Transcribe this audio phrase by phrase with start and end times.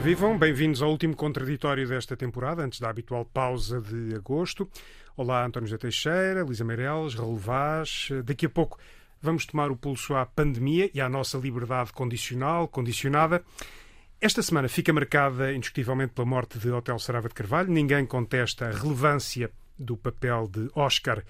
[0.00, 4.66] Ora, vivam, bem-vindos ao último contraditório desta temporada, antes da habitual pausa de agosto.
[5.14, 8.08] Olá, António José Teixeira, Lisa Meireles, Raul Vaz.
[8.24, 8.78] Daqui a pouco
[9.20, 13.44] vamos tomar o pulso à pandemia e à nossa liberdade condicional, condicionada.
[14.18, 17.70] Esta semana fica marcada indiscutivelmente pela morte de Hotel Sarava de Carvalho.
[17.70, 21.22] Ninguém contesta a relevância do papel de Oscar,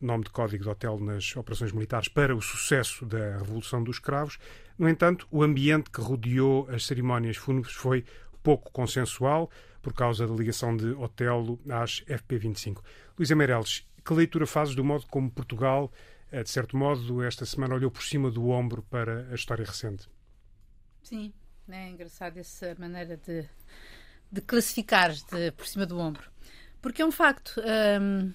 [0.00, 4.36] nome de código de hotel nas operações militares, para o sucesso da Revolução dos Cravos.
[4.78, 8.04] No entanto, o ambiente que rodeou as cerimónias fúnebres foi
[8.42, 12.82] pouco consensual por causa da ligação de Otelo às FP25.
[13.18, 15.90] Luísa Meireles, que leitura fazes do modo como Portugal,
[16.30, 20.08] eh, de certo modo, esta semana olhou por cima do ombro para a história recente?
[21.02, 21.32] Sim,
[21.68, 23.48] é engraçado essa maneira de,
[24.30, 26.30] de classificar de, por cima do ombro.
[26.82, 27.60] Porque é um facto.
[28.00, 28.32] Hum,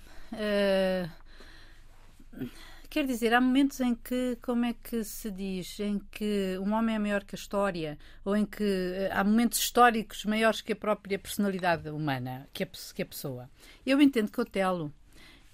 [2.33, 2.49] hum,
[2.91, 6.95] Quer dizer, há momentos em que, como é que se diz, em que um homem
[6.97, 10.75] é maior que a história, ou em que eh, há momentos históricos maiores que a
[10.75, 13.49] própria personalidade humana, que a, que a pessoa.
[13.85, 14.93] Eu entendo que Otelo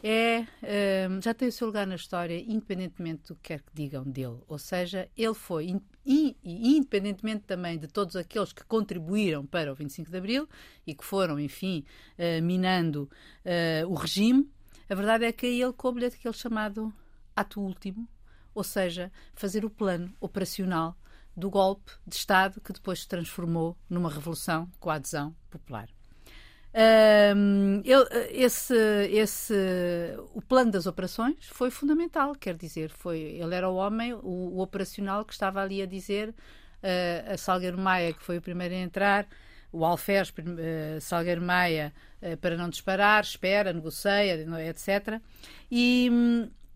[0.02, 3.72] é, um, ehm, já tem o seu lugar na história, independentemente do que quer que
[3.72, 4.40] digam dele.
[4.48, 9.76] Ou seja, ele foi, in, in, independentemente também de todos aqueles que contribuíram para o
[9.76, 10.50] 25 de Abril
[10.88, 11.86] e que foram, enfim,
[12.18, 13.08] uh, minando
[13.46, 14.50] uh, o regime,
[14.90, 16.92] a verdade é que a ele coube-lhe aquele chamado
[17.38, 18.08] ato último,
[18.54, 20.98] ou seja, fazer o plano operacional
[21.36, 25.88] do golpe de Estado que depois se transformou numa revolução com a adesão popular.
[26.74, 28.76] Um, ele, esse,
[29.10, 29.54] esse,
[30.34, 34.20] o plano das operações foi fundamental, quer dizer, foi, ele era o homem, o,
[34.56, 38.74] o operacional que estava ali a dizer uh, a Salgueiro Maia, que foi o primeiro
[38.74, 39.28] a entrar,
[39.72, 44.36] o Alferes, uh, Salgueiro Maia, uh, para não disparar, espera, negocia,
[44.68, 45.22] etc.
[45.72, 46.12] E,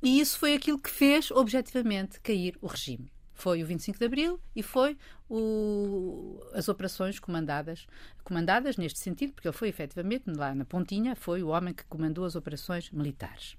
[0.02, 3.12] e isso foi aquilo que fez, objetivamente, cair o regime.
[3.34, 4.98] Foi o 25 de Abril e foi
[5.30, 7.88] o, as operações comandadas,
[8.24, 12.26] comandadas neste sentido, porque ele foi efetivamente lá na pontinha, foi o homem que comandou
[12.26, 13.58] as operações militares.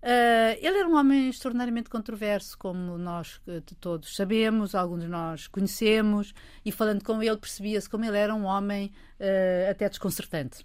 [0.00, 5.48] Uh, ele era um homem extraordinariamente controverso, como nós uh, todos sabemos, alguns de nós
[5.48, 6.32] conhecemos,
[6.64, 10.64] e falando com ele percebia-se como ele era um homem uh, até desconcertante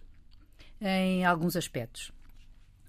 [0.80, 2.12] em alguns aspectos.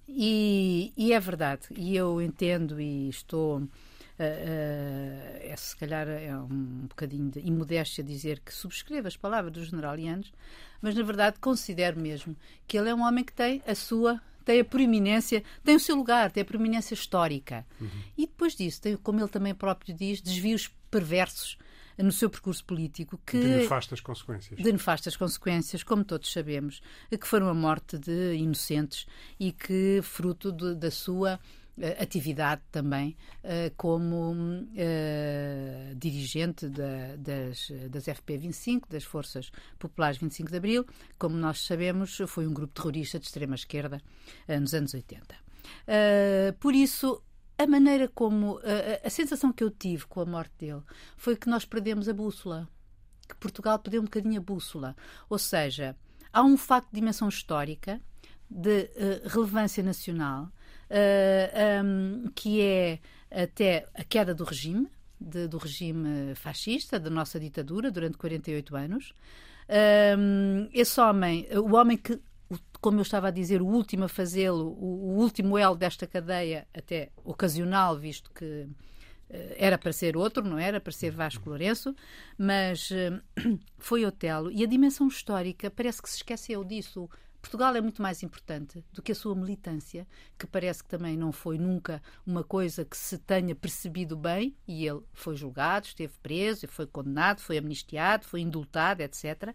[0.09, 3.59] E, e, é verdade, e eu entendo e estou.
[3.59, 9.53] Uh, uh, é, se calhar é um bocadinho de imodéstia dizer que subscrevo as palavras
[9.53, 10.33] do general Yanes,
[10.81, 12.37] mas na verdade considero mesmo
[12.69, 15.97] que ele é um homem que tem a sua tem a proeminência, tem o seu
[15.97, 17.67] lugar, tem a proeminência histórica.
[17.81, 17.89] Uhum.
[18.17, 21.57] E depois disso, tem, como ele também próprio diz, desvios perversos
[21.99, 27.27] no seu percurso político que de nefastas consequências de nefastas consequências como todos sabemos que
[27.27, 29.07] foram a morte de inocentes
[29.39, 31.39] e que fruto de, da sua
[31.79, 40.51] uh, atividade também uh, como uh, dirigente da, das, das FP25, das Forças Populares 25
[40.51, 40.87] de Abril,
[41.19, 44.01] como nós sabemos, foi um grupo terrorista de extrema esquerda
[44.61, 45.35] nos anos 80.
[46.61, 47.23] por isso,
[47.59, 48.59] a maneira como.
[48.59, 50.83] A, a, sensação que eu tive com a morte dele
[51.17, 52.69] foi que nós perdemos a bússola.
[53.29, 54.97] Que Portugal perdeu um bocadinho a bússola.
[55.31, 55.97] Ou seja,
[56.33, 58.01] há um facto de dimensão histórica,
[58.51, 60.51] de uh, relevância nacional, uh,
[60.91, 63.01] eh, um, que é
[63.31, 64.89] até a queda do regime,
[65.19, 69.15] de, do regime fascista, da nossa ditadura, durante 48 anos.
[70.19, 72.21] Um, esse homem, o homem que
[72.81, 77.11] como eu estava a dizer, o último a fazê-lo, o, último elo desta cadeia, até
[77.25, 78.69] ocasional, visto que uh,
[79.57, 81.97] era para ser outro, não era para ser Vasco Lourenço,
[82.37, 84.53] mas uh, foi Otelo.
[84.53, 87.09] E a dimensão histórica parece que se esqueceu disso.
[87.41, 90.07] Portugal é muito mais importante do que a sua militância,
[90.39, 94.87] que parece que também não foi nunca uma coisa que se tenha percebido bem, e
[94.87, 99.25] ele foi julgado, esteve preso, foi condenado, foi amnistiado, foi indultado, etc.
[99.25, 99.55] Uh,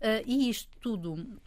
[0.00, 1.40] eh, e isto tudo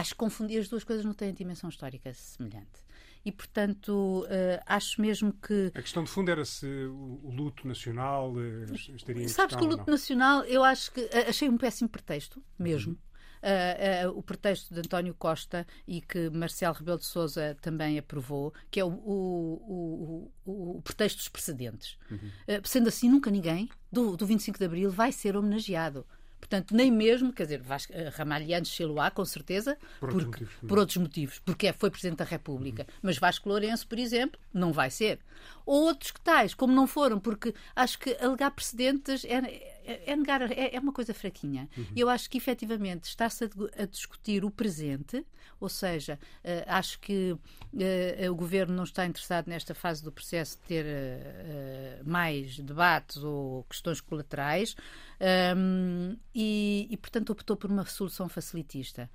[0.00, 2.84] acho que confundir as duas coisas não têm dimensão histórica semelhante.
[3.24, 5.70] E, portanto, uh, acho mesmo que.
[5.74, 9.62] A questão de fundo era se o, o luto nacional uh, estaria em Sabes que
[9.62, 11.02] o luto nacional, eu acho que.
[11.02, 12.92] Uh, achei um péssimo pretexto, mesmo.
[12.92, 12.98] Uhum.
[13.40, 18.52] Uh, uh, o pretexto de António Costa e que Marcelo Rebelo de Sousa também aprovou,
[18.70, 21.98] que é o, o, o, o pretexto dos precedentes.
[22.10, 22.18] Uhum.
[22.18, 26.06] Uh, sendo assim, nunca ninguém do, do 25 de Abril vai ser homenageado.
[26.40, 30.26] Portanto, nem mesmo, quer dizer, Vasco, eh, Ramalhianos se á com certeza, por, porque, outros
[30.26, 32.82] motivos, por outros motivos, porque é, foi Presidente da República.
[32.88, 32.98] Uhum.
[33.02, 35.20] Mas Vasco Lourenço, por exemplo, não vai ser.
[35.66, 40.42] Ou outros que tais, como não foram, porque acho que alegar precedentes é, é, negar,
[40.50, 41.68] é, é, uma coisa fraquinha.
[41.76, 41.86] Uhum.
[41.96, 43.48] Eu acho que efetivamente está-se a,
[43.82, 45.24] a, discutir o presente,
[45.58, 50.56] ou seja, uh, acho que uh, o governo não está interessado nesta fase do processo
[50.58, 54.74] de ter uh, mais debates ou questões colaterais
[55.56, 59.10] um, e, e, portanto, optou por uma solução facilitista.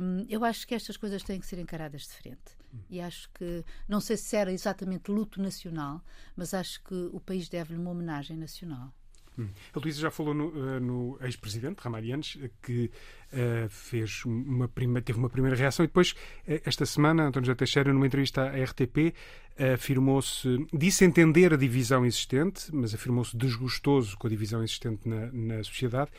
[0.00, 2.58] Um, eu acho que estas coisas têm que ser encaradas de frente.
[2.90, 6.02] E acho que, não sei se era exatamente luto nacional,
[6.36, 8.92] mas acho que o país deve-lhe uma homenagem nacional.
[9.38, 9.48] Hum.
[9.72, 12.90] A Luísa já falou no, uh, no ex-presidente Ramalhianes, que
[13.32, 17.54] uh, fez uma prima, teve uma primeira reação e depois, uh, esta semana, António José
[17.54, 19.14] Teixeira, numa entrevista à RTP,
[19.74, 25.64] afirmou-se, disse entender a divisão existente, mas afirmou-se desgostoso com a divisão existente na, na
[25.64, 26.10] sociedade.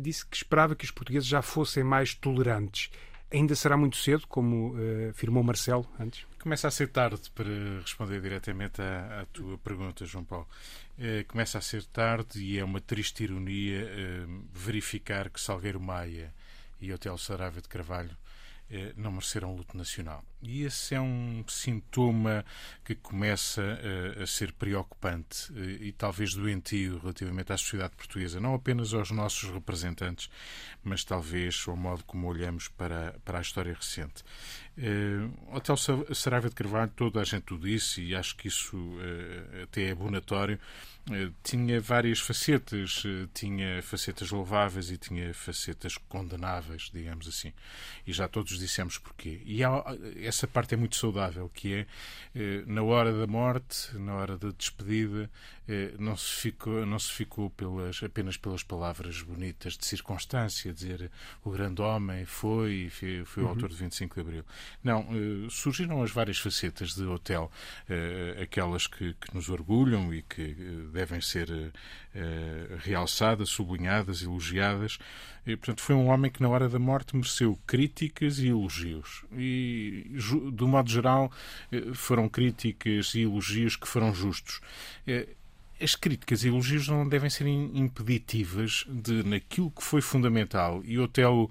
[0.00, 2.90] disse que esperava que os portugueses já fossem mais tolerantes.
[3.30, 6.24] Ainda será muito cedo, como uh, afirmou Marcelo antes?
[6.46, 7.50] Começa a ser tarde para
[7.82, 10.46] responder diretamente à, à tua pergunta, João Paulo.
[10.96, 16.32] Uh, começa a ser tarde e é uma triste ironia uh, verificar que Salgueiro Maia
[16.80, 18.25] e Hotel Sarávia de Carvalho eh,
[18.96, 20.24] não mereceram luto nacional.
[20.42, 22.44] E esse é um sintoma
[22.84, 28.40] que começa a, eh, a ser preocupante eh, e talvez doentio relativamente à sociedade portuguesa,
[28.40, 30.28] não apenas aos nossos representantes,
[30.82, 34.24] mas talvez ao modo como olhamos para, para a história recente.
[35.52, 35.76] Hotel
[36.14, 38.76] Saraiva de Carvalho, toda a gente o disse, e acho que isso
[39.62, 40.60] até é abonatório,
[41.42, 43.02] tinha várias facetas.
[43.32, 47.52] tinha facetas louváveis e tinha facetas condenáveis, digamos assim.
[48.06, 49.40] E já todos dissemos porquê.
[49.44, 49.84] E há,
[50.22, 51.86] essa parte é muito saudável, que é,
[52.66, 55.30] na hora da morte, na hora da despedida,
[55.98, 61.10] não se ficou, não se ficou pelas, apenas pelas palavras bonitas de circunstância, dizer
[61.44, 63.52] o grande homem foi, foi, foi o uhum.
[63.52, 64.44] autor de 25 de Abril.
[64.82, 67.50] Não, eh, surgiram as várias facetas de hotel,
[67.88, 71.48] eh, aquelas que, que nos orgulham e que eh, devem ser
[72.78, 74.98] realçadas, sublinhadas, elogiadas.
[75.46, 79.24] E, portanto, foi um homem que, na hora da morte, mereceu críticas e elogios.
[79.32, 80.10] E,
[80.52, 81.30] do modo geral,
[81.94, 84.60] foram críticas e elogios que foram justos
[85.80, 91.04] as críticas e elogios não devem ser impeditivas de, naquilo que foi fundamental, e o
[91.04, 91.50] Otelo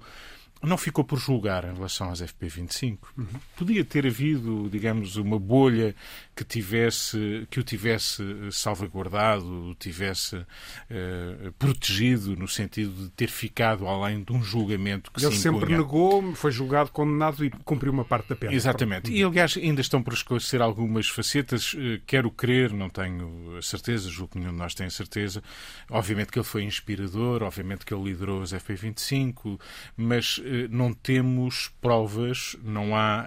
[0.66, 2.98] não ficou por julgar em relação às FP25.
[3.16, 3.26] Uhum.
[3.56, 5.94] Podia ter havido, digamos, uma bolha
[6.34, 13.86] que tivesse que o tivesse salvaguardado, o tivesse uh, protegido no sentido de ter ficado
[13.86, 18.04] além de um julgamento que Ele se sempre negou, foi julgado, condenado e cumpriu uma
[18.04, 18.52] parte da pena.
[18.52, 19.10] Exatamente.
[19.10, 21.74] E aliás ainda estão por esclarecer algumas facetas.
[21.74, 25.42] Uh, quero crer, não tenho a certeza, julgo que nenhum de nós tem a certeza.
[25.88, 29.60] Obviamente que ele foi inspirador, obviamente que ele liderou as FP25,
[29.96, 33.26] mas uh, não temos provas, não há.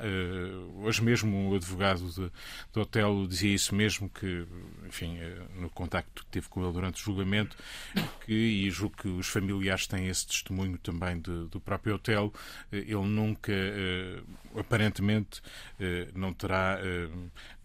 [0.83, 2.31] Hoje mesmo o advogado
[2.73, 4.45] do hotel dizia isso mesmo, que,
[4.89, 7.55] enfim, eh, no contacto que teve com ele durante o julgamento,
[8.25, 12.33] que, e julgo que os familiares têm esse testemunho também de, do próprio hotel,
[12.71, 14.19] eh, ele nunca, eh,
[14.57, 15.41] aparentemente,
[16.13, 16.79] não terá,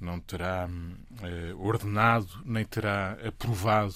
[0.00, 0.68] não terá
[1.58, 3.94] ordenado, nem terá aprovado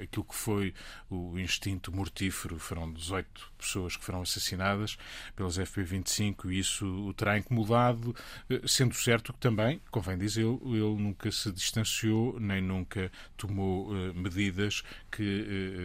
[0.00, 0.74] aquilo que foi
[1.10, 2.58] o instinto mortífero.
[2.58, 4.96] Foram 18 pessoas que foram assassinadas
[5.34, 8.14] pelas FP25 e isso o terá incomodado,
[8.66, 14.82] sendo certo que também, convém dizer, ele nunca se distanciou nem nunca tomou uh, medidas
[15.10, 15.22] que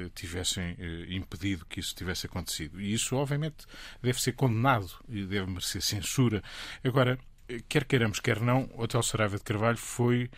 [0.07, 2.81] uh, tivessem uh, impedido que isso tivesse acontecido.
[2.81, 3.65] E isso, obviamente,
[4.01, 6.43] deve ser condenado e deve merecer censura.
[6.83, 7.17] Agora,
[7.69, 10.29] quer queiramos, quer não, o Hotel Saraiva de Carvalho foi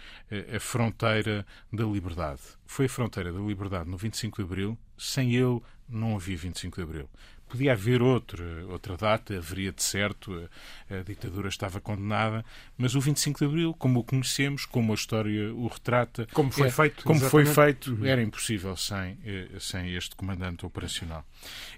[0.56, 2.42] a fronteira da liberdade.
[2.66, 4.78] Foi a fronteira da liberdade no 25 de Abril.
[4.98, 7.10] Sem ele, não havia 25 de Abril.
[7.54, 10.50] Podia haver outra, outra data, haveria de certo,
[10.90, 12.44] a, a, ditadura estava condenada,
[12.76, 16.28] mas o 25 de Abril, como o conhecemos, como a história o retrata.
[16.34, 17.04] Como foi é, feito.
[17.04, 17.46] Como exatamente.
[17.54, 18.06] foi feito, uhum.
[18.08, 21.24] era impossível sem, eh, sem este comandante operacional.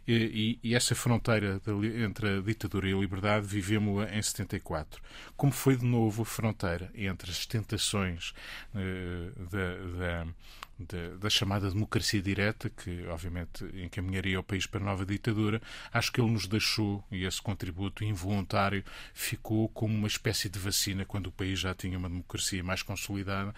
[0.08, 1.60] E, e, essa fronteira
[2.02, 5.02] entre a ditadura e a liberdade vivemos-la em 74.
[5.36, 8.34] Como foi de novo a fronteira entre as tentações
[8.74, 10.28] uh, da, da
[10.78, 16.12] da, da, chamada democracia direta, que obviamente encaminharia o país para a nova ditadura, acho
[16.12, 21.28] que ele nos deixou, e esse contributo involuntário ficou como uma espécie de vacina quando
[21.28, 23.54] o país já tinha uma democracia mais consolidada,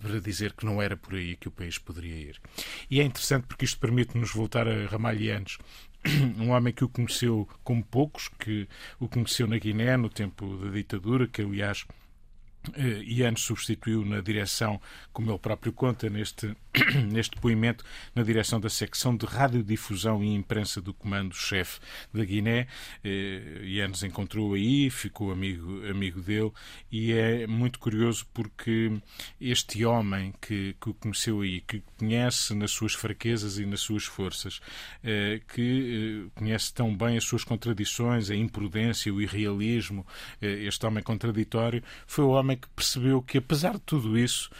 [0.00, 2.40] para dizer que não era por aí que o país poderia ir.
[2.90, 5.58] E é interessante porque isto permite-nos voltar a Ramalhianes,
[6.38, 8.68] um homem que o conheceu como poucos, que
[8.98, 11.86] o conheceu na Guiné no tempo da ditadura, que aliás
[13.04, 14.80] e antes substituiu na direção,
[15.12, 16.54] como ele próprio conta neste
[17.10, 21.78] neste depoimento na direção da secção de radiodifusão e imprensa do comando-chefe
[22.12, 22.66] da Guiné.
[23.04, 26.50] Yanes encontrou aí, ficou amigo, amigo dele
[26.90, 28.92] e é muito curioso porque
[29.40, 34.04] este homem que, que o conheceu aí, que conhece nas suas fraquezas e nas suas
[34.04, 34.60] forças,
[35.54, 40.06] que conhece tão bem as suas contradições, a imprudência, o irrealismo,
[40.40, 44.50] este homem contraditório, foi o homem que percebeu que, apesar de tudo isso,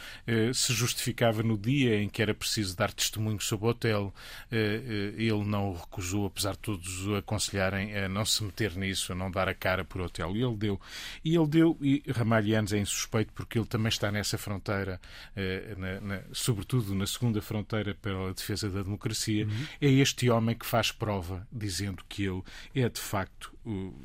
[0.53, 4.13] se justificava no dia em que era preciso dar testemunho sobre o hotel.
[4.51, 9.15] Ele não o recusou, apesar de todos o aconselharem a não se meter nisso, a
[9.15, 10.35] não dar a cara por hotel.
[10.35, 10.81] E ele deu.
[11.23, 14.99] E ele deu, e Ramalhianos é insuspeito porque ele também está nessa fronteira,
[15.77, 19.45] na, na, sobretudo na segunda fronteira pela defesa da democracia.
[19.45, 19.65] Uhum.
[19.81, 22.43] É este homem que faz prova, dizendo que ele
[22.73, 23.54] é de facto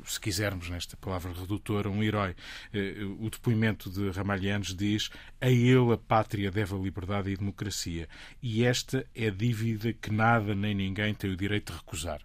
[0.05, 2.35] se quisermos nesta palavra redutora, um herói.
[2.73, 7.37] Eh, o depoimento de Ramalhianos diz a ele a pátria deve a liberdade e a
[7.37, 8.07] democracia.
[8.41, 12.21] E esta é a dívida que nada nem ninguém tem o direito de recusar.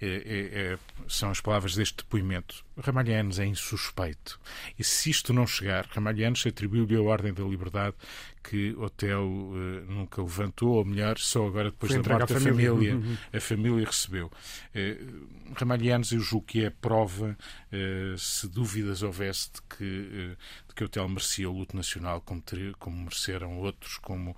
[0.00, 2.64] É, é, são as palavras deste depoimento.
[2.76, 4.40] Ramalhianos é insuspeito.
[4.78, 7.94] E se isto não chegar, Ramalhianos atribuiu-lhe a Ordem da Liberdade
[8.42, 12.70] que Hotel uh, nunca levantou, ou melhor, só agora depois Foi da morte da família,
[12.70, 13.16] família uhum.
[13.32, 14.26] a família recebeu.
[14.74, 17.36] Uh, Ramalhianos, eu julgo que é prova,
[17.72, 20.36] uh, se dúvidas houvesse de que,
[20.74, 24.36] que Hotel merecia o luto nacional como, ter, como mereceram outros, como,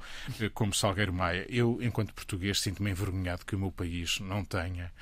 [0.52, 1.46] como Salgueiro Maia.
[1.48, 4.92] Eu, enquanto português, sinto-me envergonhado que o meu país não tenha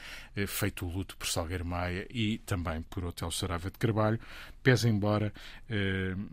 [0.47, 4.19] feito o luto por Salgueiro Maia e também por Hotel Sarava de Carvalho,
[4.63, 5.33] pese embora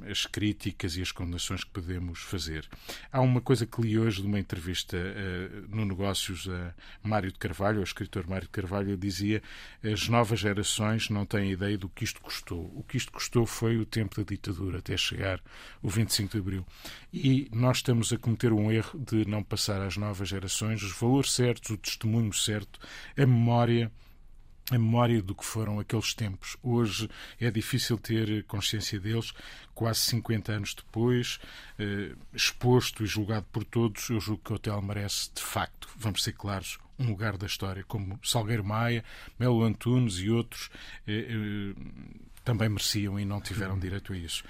[0.10, 2.68] as críticas e as condenações que podemos fazer.
[3.12, 7.40] Há uma coisa que li hoje de uma entrevista uh, no Negócios a Mário de
[7.40, 9.42] Carvalho, o escritor Mário de Carvalho, dizia
[9.84, 12.72] as novas gerações não têm ideia do que isto custou.
[12.76, 15.40] O que isto custou foi o tempo da ditadura até chegar
[15.82, 16.66] o 25 de Abril.
[17.14, 21.32] E nós estamos a cometer um erro de não passar às novas gerações os valores
[21.32, 22.80] certos, o testemunho certo,
[23.16, 23.92] a memória
[24.72, 26.56] a memória do que foram aqueles tempos.
[26.62, 29.34] Hoje é difícil ter consciência deles,
[29.74, 31.40] quase 50 anos depois,
[31.80, 34.12] eh, exposto e julgado por todos.
[34.12, 37.84] Eu julgo que o hotel merece, de facto, vamos ser claros, um lugar da história,
[37.88, 39.04] como Salgueiro Maia,
[39.40, 40.70] Melo Antunes e outros.
[41.08, 41.74] Eh, eh,
[42.44, 44.44] também mereciam e não tiveram direito a isso.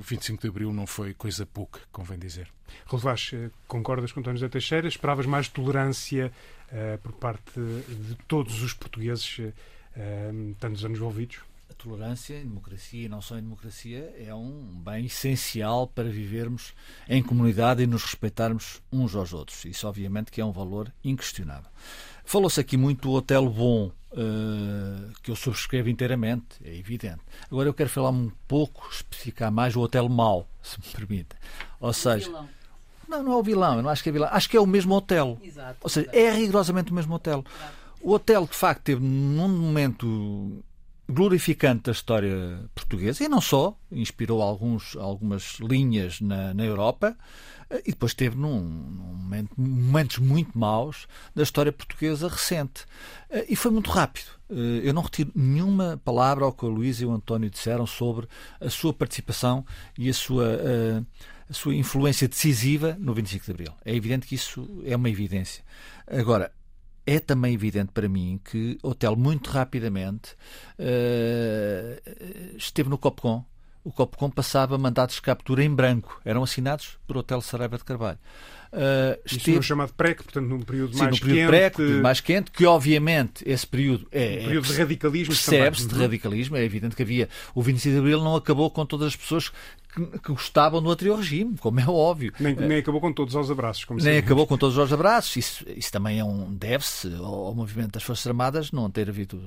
[0.00, 2.48] 25 de Abril não foi coisa pouca, convém dizer.
[2.86, 3.32] Relvás,
[3.66, 4.88] concordas com António José Teixeira?
[4.88, 6.32] Esperavas mais tolerância
[6.70, 11.38] uh, por parte de todos os portugueses, uh, tantos anos envolvidos?
[11.70, 16.72] A tolerância em democracia, e não só em democracia, é um bem essencial para vivermos
[17.08, 19.64] em comunidade e nos respeitarmos uns aos outros.
[19.64, 21.70] Isso, obviamente, que é um valor inquestionável.
[22.24, 27.20] Falou-se aqui muito do hotel bom, uh, que eu subscrevo inteiramente, é evidente.
[27.50, 31.36] Agora eu quero falar um pouco, especificar mais o hotel mau, se me permite.
[31.80, 32.30] Ou seja,
[33.08, 34.28] não, não é o vilão, eu não acho que é vilão.
[34.30, 35.38] Acho que é o mesmo hotel.
[35.42, 36.18] Exato, Ou seja, exato.
[36.18, 37.44] é rigorosamente o mesmo hotel.
[37.46, 37.84] Exato.
[38.00, 40.62] O hotel, de facto, teve num momento
[41.08, 47.53] glorificante da história portuguesa e não só, inspirou alguns, algumas linhas na, na Europa eh,
[47.84, 52.84] e depois teve num, num momento, momentos muito maus da história portuguesa recente.
[53.30, 54.26] Eh, e foi muito rápido.
[54.50, 58.28] Eh, eu não retiro nenhuma palavra ao que o Luís e o António disseram sobre
[58.60, 59.64] a sua participação
[59.98, 60.44] e a sua
[61.48, 63.72] a sua influência decisiva no 25 de Abril.
[63.84, 65.62] É evidente que isso é uma evidência.
[66.06, 66.50] Agora,
[67.06, 70.32] é também evidente para mim que o Hotel muito rapidamente
[70.78, 73.44] uh, esteve no Copcom.
[73.84, 76.18] O Copcom passava mandados de captura em branco.
[76.24, 78.18] Eram assinados por Hotel Saraiva de Carvalho.
[78.72, 79.58] Uh, esteve...
[79.58, 81.46] no chamado PREC, portanto, num período Sim, mais período quente.
[81.46, 84.38] Pré, período mais quente, que obviamente esse período é.
[84.40, 86.56] Um período é, de radicalismo Percebe-se de radicalismo.
[86.56, 87.28] É evidente que havia.
[87.54, 89.52] O 25 de Abril não acabou com todas as pessoas
[89.94, 92.32] que, que, gostavam do anterior regime, como é óbvio.
[92.40, 95.36] Nem, nem acabou com todos aos abraços, como Nem acabou com todos os abraços.
[95.36, 99.40] Isso, isso também é um deve-se ao, ao, movimento das Forças Armadas não ter havido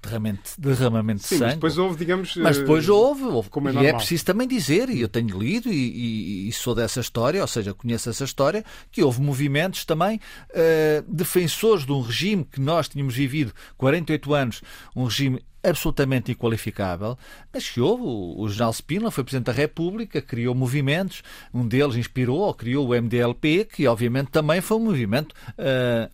[0.00, 1.44] derramamento, derramamento Sim, de sangue.
[1.44, 2.36] Mas depois houve, digamos.
[2.36, 3.50] Mas depois eh, houve, houve.
[3.50, 6.74] Como é e é preciso também dizer, e eu tenho lido e, e, e, sou
[6.74, 10.20] dessa história, ou seja, conheço essa história, que houve movimentos também
[10.50, 14.62] uh, defensores de um regime que nós tínhamos vivido 48 anos,
[14.94, 17.18] um regime absolutamente inqualificável,
[17.52, 18.02] mas que houve.
[18.04, 22.94] O, general Spínola foi Presidente da República, criou movimentos, um deles inspirou ou criou o
[22.94, 26.10] MDLP, que obviamente também foi um movimento, uh,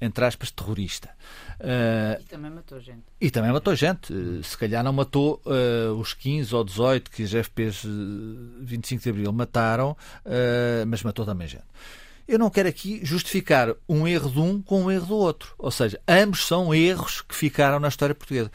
[0.00, 1.10] entre aspas, terrorista.
[1.60, 3.02] Uh, e também matou gente.
[3.20, 4.12] E também matou gente.
[4.12, 7.84] Uh, se calhar não matou uh, os 15 ou 18 que os FPs
[8.60, 9.96] 25 de Abril mataram,
[10.86, 11.64] mas matou também gente.
[12.26, 15.52] Eu não quero aqui justificar um erro de um com um erro do outro.
[15.58, 18.50] Ou seja, ambos são erros que ficaram na história portuguesa.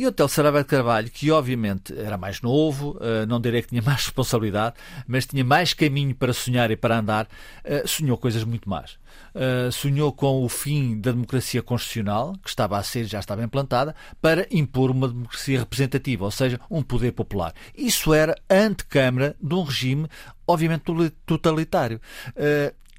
[0.00, 3.68] E o Hotel Sarabia de Carvalho, que obviamente era mais novo, uh, não direi que
[3.68, 4.74] tinha mais responsabilidade,
[5.06, 8.92] mas tinha mais caminho para sonhar e para andar, uh, sonhou coisas muito más.
[9.34, 13.94] Uh, sonhou com o fim da democracia constitucional, que estava a ser, já estava implantada,
[14.22, 17.52] para impor uma democracia representativa, ou seja, um poder popular.
[17.76, 20.08] Isso era antecâmara de um regime,
[20.46, 20.82] obviamente,
[21.26, 22.00] totalitário.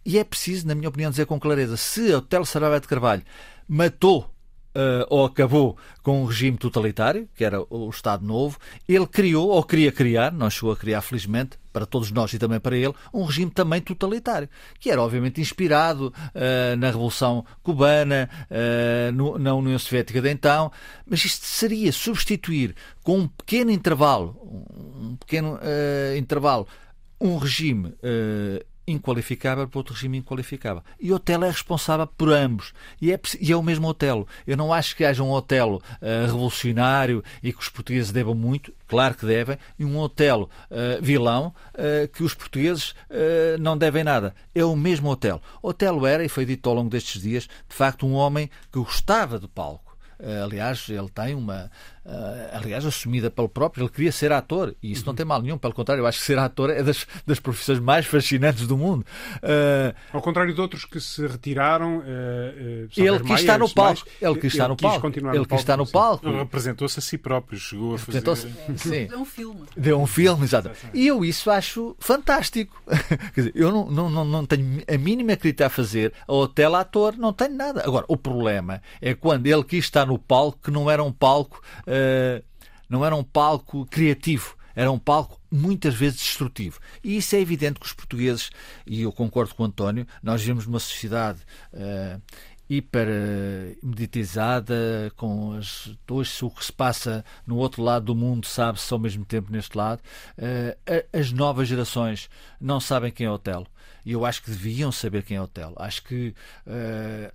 [0.05, 3.23] E é preciso, na minha opinião, dizer com clareza: se Hotel Sarabia de Carvalho
[3.67, 4.30] matou
[4.75, 9.63] uh, ou acabou com um regime totalitário, que era o Estado Novo, ele criou, ou
[9.63, 13.23] queria criar, não chegou a criar, felizmente, para todos nós e também para ele, um
[13.23, 14.49] regime também totalitário,
[14.79, 20.71] que era obviamente inspirado uh, na Revolução Cubana, uh, no, na União Soviética de então,
[21.05, 24.37] mas isto seria substituir com um pequeno intervalo,
[24.99, 25.59] um pequeno
[26.17, 26.67] intervalo,
[27.19, 27.93] um regime
[28.91, 30.83] inqualificável para outro regime inqualificável.
[30.99, 32.73] E o Otelo é responsável por ambos.
[33.01, 34.27] E é, e é o mesmo Otelo.
[34.45, 38.73] Eu não acho que haja um Otelo uh, revolucionário e que os portugueses devam muito,
[38.87, 42.93] claro que devem, e um Otelo uh, vilão uh, que os portugueses
[43.59, 44.33] não devem nada.
[44.53, 45.41] É o mesmo Otelo.
[45.61, 49.37] Otelo era, e foi dito ao longo destes dias, de facto um homem que gostava
[49.37, 49.97] do palco.
[50.43, 51.69] aliás, ele tem uma
[52.51, 55.07] aliás, assumida pelo próprio, ele queria ser ator, e isso uhum.
[55.07, 57.79] não tem mal nenhum, pelo contrário, eu acho que ser ator é das, das profissões
[57.79, 59.05] mais fascinantes do mundo.
[59.37, 64.35] Uh, Ao contrário de outros que se retiraram, uh, ele quis estar no palco, ele
[64.39, 66.27] quis estar no palco, ele quis estar no palco.
[66.27, 68.21] Apresentou-se a si próprio, chegou a fazer.
[68.21, 69.61] Deu um filme.
[69.77, 70.71] Deu um filme, exato.
[70.93, 72.81] E eu isso acho fantástico.
[73.33, 76.75] Quer dizer, eu não, não, não, não tenho a mínima crítica a fazer a hotel
[76.75, 77.83] ator, não tenho nada.
[77.85, 81.61] Agora, o problema é quando ele quis estar no palco, que não era um palco
[81.91, 82.43] uh,
[82.89, 86.79] não era um palco criativo, era um palco muitas vezes destrutivo.
[87.03, 88.49] E isso é evidente que os portugueses,
[88.85, 91.39] e eu concordo com o António, nós vivemos numa sociedade
[91.73, 92.21] uh,
[92.69, 93.07] hiper
[93.83, 95.87] meditizada, com as,
[96.41, 100.01] o que se passa no outro lado do mundo sabe-se ao mesmo tempo neste lado.
[100.37, 102.29] Uh, as novas gerações
[102.59, 103.67] não sabem quem é Otelo.
[104.05, 105.75] E eu acho que deviam saber quem é Otelo.
[105.77, 106.33] Acho que
[106.65, 107.33] uh,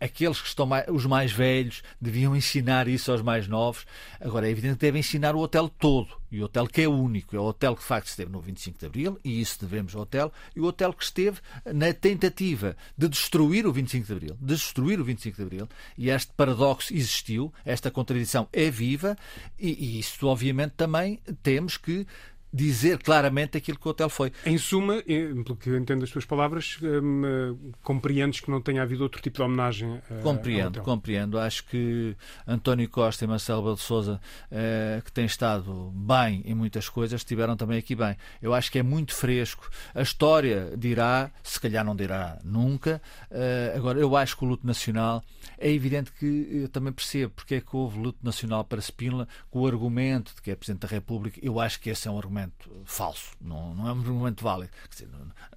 [0.00, 3.86] aqueles que estão mais, os mais velhos deviam ensinar isso aos mais novos.
[4.20, 6.16] Agora, é evidente que devem ensinar o hotel todo.
[6.30, 7.34] E o hotel que é único.
[7.34, 10.02] É o hotel que, de facto, esteve no 25 de Abril, e isso devemos ao
[10.02, 10.32] hotel.
[10.54, 14.36] E o hotel que esteve na tentativa de destruir o 25 de Abril.
[14.40, 15.68] De destruir o 25 de Abril.
[15.96, 19.16] E este paradoxo existiu, esta contradição é viva,
[19.58, 22.06] e, e isso, obviamente, também temos que
[22.52, 24.32] dizer claramente aquilo que o hotel foi.
[24.44, 29.02] Em suma, pelo que eu entendo das suas palavras, hum, compreendes que não tenha havido
[29.02, 31.38] outro tipo de homenagem a, Compreendo, compreendo.
[31.38, 36.88] Acho que António Costa e Marcelo de Souza, eh, que têm estado bem em muitas
[36.88, 38.16] coisas, estiveram também aqui bem.
[38.40, 39.68] Eu acho que é muito fresco.
[39.94, 43.00] A história dirá, se calhar não dirá nunca.
[43.30, 45.22] Eh, agora, eu acho que o luto nacional
[45.58, 49.60] é evidente que eu também percebo porque é que houve luto nacional para Spínola com
[49.60, 51.38] o argumento de que é Presidente da República.
[51.42, 52.37] Eu acho que esse é um argumento
[52.84, 54.70] falso, não, não é um argumento válido.
[54.90, 55.08] Dizer,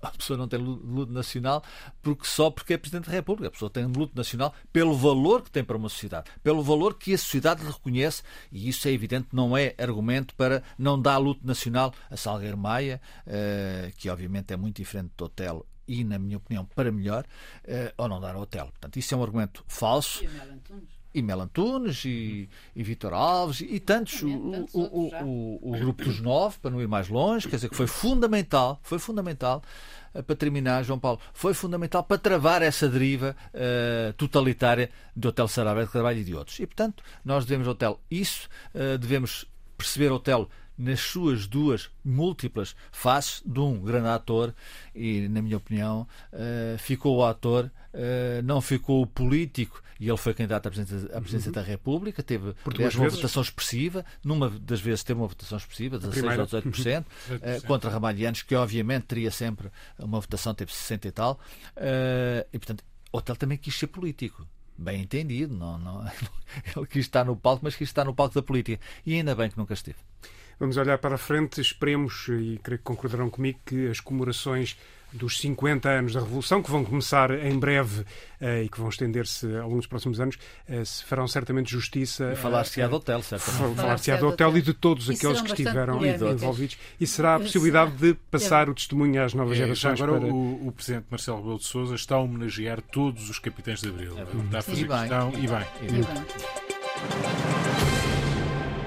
[0.02, 1.64] a pessoa não tem luto nacional
[2.02, 3.48] porque só porque é Presidente da República.
[3.48, 7.14] A pessoa tem luto nacional pelo valor que tem para uma sociedade, pelo valor que
[7.14, 11.94] a sociedade reconhece, e isso é evidente, não é argumento para não dar luto nacional
[12.10, 16.66] a Salgueiro Maia, uh, que obviamente é muito diferente do Otelo e, na minha opinião,
[16.66, 17.26] para melhor,
[17.66, 18.68] uh, ou não dar ao hotel.
[18.68, 20.24] Portanto, isso é um argumento falso.
[20.24, 24.30] E Mel Antunes e, e Vitor Alves e, tantos, o,
[24.74, 27.88] o, o, o, grupo dos nove, para não ir mais longe, quer dizer que foi
[27.88, 29.62] fundamental, foi fundamental
[30.14, 35.48] uh, para terminar, João Paulo, foi fundamental para travar essa deriva uh, totalitária do Hotel
[35.48, 36.60] Sarabé de Carvalho e de outros.
[36.60, 39.46] E, portanto, nós devemos ao hotel isso, uh, devemos
[39.78, 40.48] perceber o hotel
[40.78, 44.54] nas suas duas múltiplas faces de um grande ator
[44.96, 50.34] e, na minha opinião, uh, ficou o ator, uh, não ficou político e ele foi
[50.34, 51.54] candidato à presidência, à presidência uhum.
[51.54, 52.56] da República, teve
[52.98, 57.06] uma votação expressiva, numa das vezes teve uma votação expressiva, 16 ou 18%, uh,
[57.68, 61.40] contra Ramalhianos, que obviamente teria sempre uma votação, teve 60 e tal,
[62.52, 66.06] e portanto, Hotel também quis ser político bem entendido, não, não,
[66.76, 68.82] ele quis estar no palco, mas quis estar no palco da política.
[69.06, 69.98] E ainda bem que nunca esteve.
[70.60, 74.78] Vamos olhar para a frente, esperemos, e creio que concordarão comigo, que as comemorações
[75.14, 79.46] dos 50 anos da Revolução, que vão começar em breve uh, e que vão estender-se
[79.58, 80.38] ao longo dos próximos anos,
[80.70, 82.32] uh, se farão certamente justiça.
[82.34, 83.76] E falar-se-á do hotel, certamente.
[83.76, 86.78] Falar-se-á do hotel e de todos e aqueles que estiveram envolvidos.
[87.00, 90.02] E será a possibilidade de passar o testemunho às novas é, gerações.
[90.02, 90.34] Agora, para...
[90.34, 94.18] o, o Presidente Marcelo Rebelo de Souza está a homenagear todos os capitães de Abril.
[94.18, 95.66] É está a fazer e questão e bem.
[95.82, 96.06] E bem.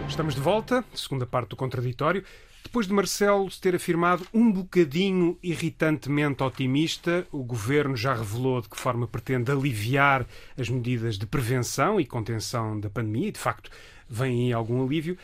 [0.08, 2.24] Estamos de volta, segunda parte do contraditório.
[2.64, 8.76] Depois de Marcelo ter afirmado um bocadinho irritantemente otimista, o governo já revelou de que
[8.76, 10.26] forma pretende aliviar
[10.58, 13.70] as medidas de prevenção e contenção da pandemia e, de facto,
[14.08, 15.16] vem aí algum alívio.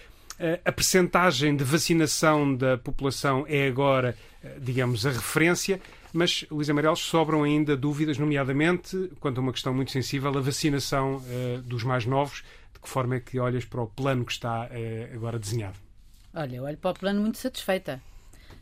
[0.64, 4.16] A percentagem de vacinação da população é agora,
[4.60, 5.80] digamos, a referência,
[6.12, 11.20] mas, Luís Amarelos, sobram ainda dúvidas, nomeadamente quanto a uma questão muito sensível, a vacinação
[11.64, 12.44] dos mais novos.
[12.72, 14.68] De que forma é que olhas para o plano que está
[15.12, 15.76] agora desenhado?
[16.32, 18.00] Olha, eu olho para o plano muito satisfeita.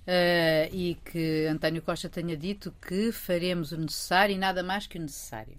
[0.08, 4.96] Uh, e que António Costa tenha dito que faremos o necessário e nada mais que
[4.96, 5.52] o necessário.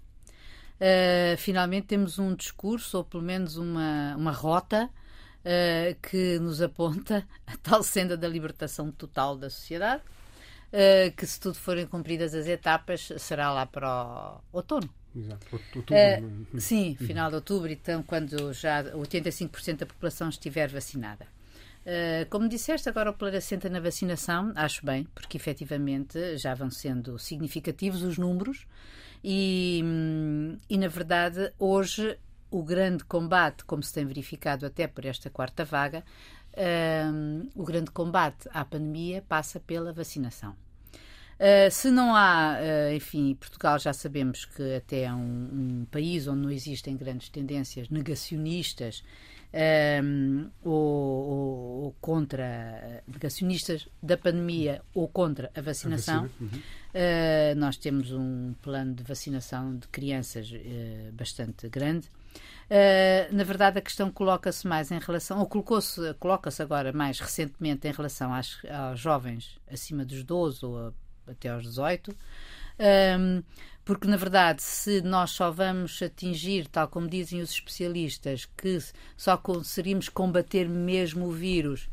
[0.80, 7.24] Uh, finalmente temos um discurso, ou pelo menos uma, uma rota, uh, que nos aponta
[7.46, 10.02] a tal senda da libertação total da sociedade,
[11.16, 14.88] que se tudo forem cumpridas as etapas, será lá para o outono.
[15.14, 16.60] Exato, outubro.
[16.60, 21.26] sim, final de outubro, então, quando já 85% da população estiver vacinada.
[21.80, 26.70] Uh, como disseste, agora o Pereira assenta na vacinação, acho bem, porque efetivamente já vão
[26.70, 28.66] sendo significativos os números
[29.24, 29.82] e,
[30.68, 32.18] e na verdade, hoje
[32.50, 36.04] o grande combate, como se tem verificado até por esta quarta vaga,
[36.54, 40.54] uh, o grande combate à pandemia passa pela vacinação.
[41.40, 46.26] Uh, se não há, uh, enfim, Portugal já sabemos que até é um, um, país
[46.26, 49.02] onde não existem grandes tendências negacionistas
[49.52, 56.24] um, ou, ou, ou, contra negacionistas da pandemia ou contra a vacinação.
[56.24, 56.48] A uhum.
[56.48, 62.08] uh, nós temos um plano de vacinação de crianças uh, bastante grande.
[62.70, 67.88] Uh, na verdade, a questão coloca-se mais em relação, ou colocou-se, coloca-se agora mais recentemente
[67.88, 70.92] em relação às, aos jovens acima dos 12 ou a,
[71.26, 72.16] até aos 18.
[72.80, 73.42] Um,
[73.84, 78.78] porque na verdade, se nós só vamos atingir, tal como dizem os especialistas, que
[79.16, 81.88] só conseguimos combater mesmo o vírus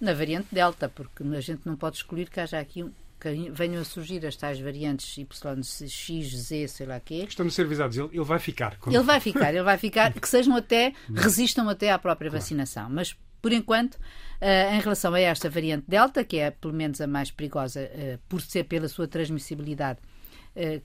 [0.00, 3.82] na variante Delta, porque a gente não pode excluir que haja aqui um, que venham
[3.82, 7.26] a surgir as tais variantes Y, X, Z, sei lá quê.
[7.28, 8.76] Estamos a ser avisados, ele, ele vai ficar.
[8.78, 8.94] Como...
[8.94, 12.40] Ele vai ficar, ele vai ficar, que sejam até, resistam até à própria claro.
[12.40, 12.88] vacinação.
[12.88, 17.06] Mas, por enquanto, uh, em relação a esta variante Delta, que é pelo menos a
[17.06, 19.98] mais perigosa uh, por ser pela sua transmissibilidade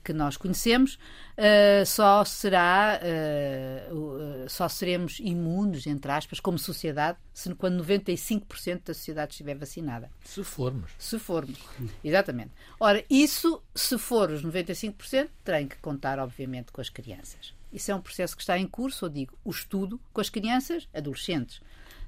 [0.02, 7.52] que nós conhecemos, uh, só será, uh, só seremos imunes, entre aspas, como sociedade, se,
[7.54, 10.10] quando 95% da sociedade estiver vacinada.
[10.24, 10.92] Se formos.
[10.98, 11.58] Se formos,
[12.04, 12.52] exatamente.
[12.78, 17.54] Ora, isso, se for os 95%, tem que contar, obviamente, com as crianças.
[17.72, 20.88] Isso é um processo que está em curso, eu digo, o estudo com as crianças,
[20.94, 21.60] adolescentes.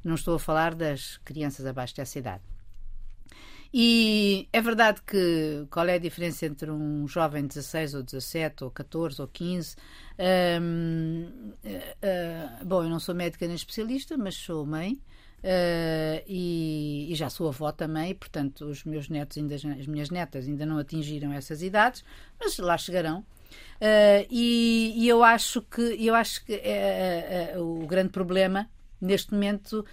[0.05, 2.43] Não estou a falar das crianças abaixo dessa idade.
[3.73, 8.65] E é verdade que qual é a diferença entre um jovem de 16 ou 17
[8.65, 9.77] ou 14 ou 15?
[10.19, 15.01] Um, uh, uh, bom, eu não sou médica nem especialista, mas sou mãe.
[15.39, 20.49] Uh, e, e, já sou avó também, portanto, os meus netos ainda, as minhas netas
[20.49, 22.03] ainda não atingiram essas idades,
[22.41, 23.21] mas lá chegarão.
[23.81, 28.69] Uh, e, e, eu acho que eu acho que é, é, o grande problema
[29.01, 29.85] neste momento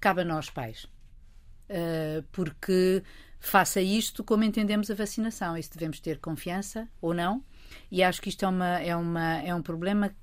[0.00, 0.86] cabe a nós pais
[2.32, 3.02] porque
[3.40, 5.56] faça isto como entendemos a vacinação.
[5.56, 7.42] Isso devemos ter confiança ou não.
[7.90, 10.14] E acho que isto é, uma, é, uma, é um problema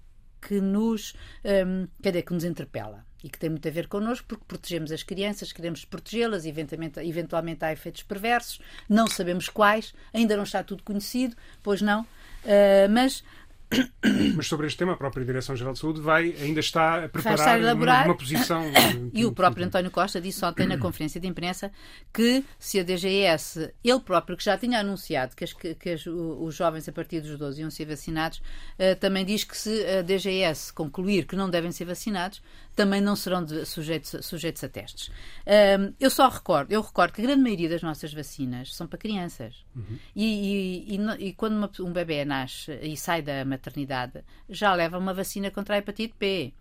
[0.42, 1.14] que nos,
[1.46, 4.92] um, quer dizer, que nos interpela e que tem muito a ver connosco, porque protegemos
[4.92, 8.60] as crianças, queremos protegê-las, eventualmente, eventualmente há efeitos perversos,
[8.90, 13.24] não sabemos quais, ainda não está tudo conhecido, pois não, uh, mas
[14.36, 18.05] Mas sobre este tema, a própria Direção-Geral de Saúde vai, ainda está a preparar elaborar...
[18.05, 18.63] uma, uma posição.
[19.13, 21.71] e o próprio António Costa disse ontem na conferência de imprensa
[22.13, 26.55] que se a DGS, ele próprio, que já tinha anunciado que, as, que as, os
[26.55, 30.73] jovens a partir dos 12 iam ser vacinados, uh, também diz que se a DGS
[30.73, 32.41] concluir que não devem ser vacinados,
[32.75, 35.12] também não serão de, sujeitos, sujeitos a testes.
[35.45, 38.97] Um, eu só recordo, eu recordo que a grande maioria das nossas vacinas são para
[38.97, 39.65] crianças.
[39.75, 39.97] Uhum.
[40.15, 44.97] E, e, e, e, quando uma, um bebê nasce e sai da maternidade, já leva
[44.97, 46.53] uma vacina contra a hepatite B.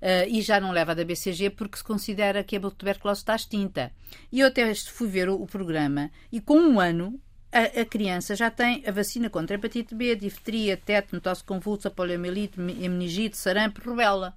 [0.00, 3.90] Uh, e já não leva da BCG porque se considera que a tuberculose está extinta.
[4.30, 8.36] E eu até fui ver o, o programa e com um ano a, a, criança
[8.36, 13.80] já tem a vacina contra a hepatite B, difteria, tétano, tosse convulsa, poliomielite, meningite, sarampo,
[13.90, 14.36] rubéola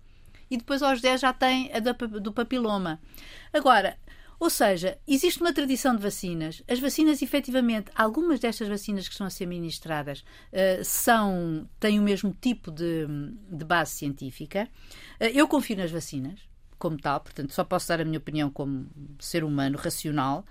[0.52, 3.00] e depois aos 10 já tem a do papiloma.
[3.54, 3.98] Agora,
[4.38, 6.64] ou seja, existe uma tradição de vacinas.
[6.68, 12.04] As vacinas, efetivamente, algumas destas vacinas que estão a ser ministradas uh, são, têm o
[12.04, 13.06] mesmo tipo de,
[13.50, 14.68] de base científica.
[15.22, 16.40] Uh, eu confio nas vacinas,
[16.80, 18.88] como tal, portanto, só posso dar a minha opinião como
[19.20, 20.44] ser humano racional.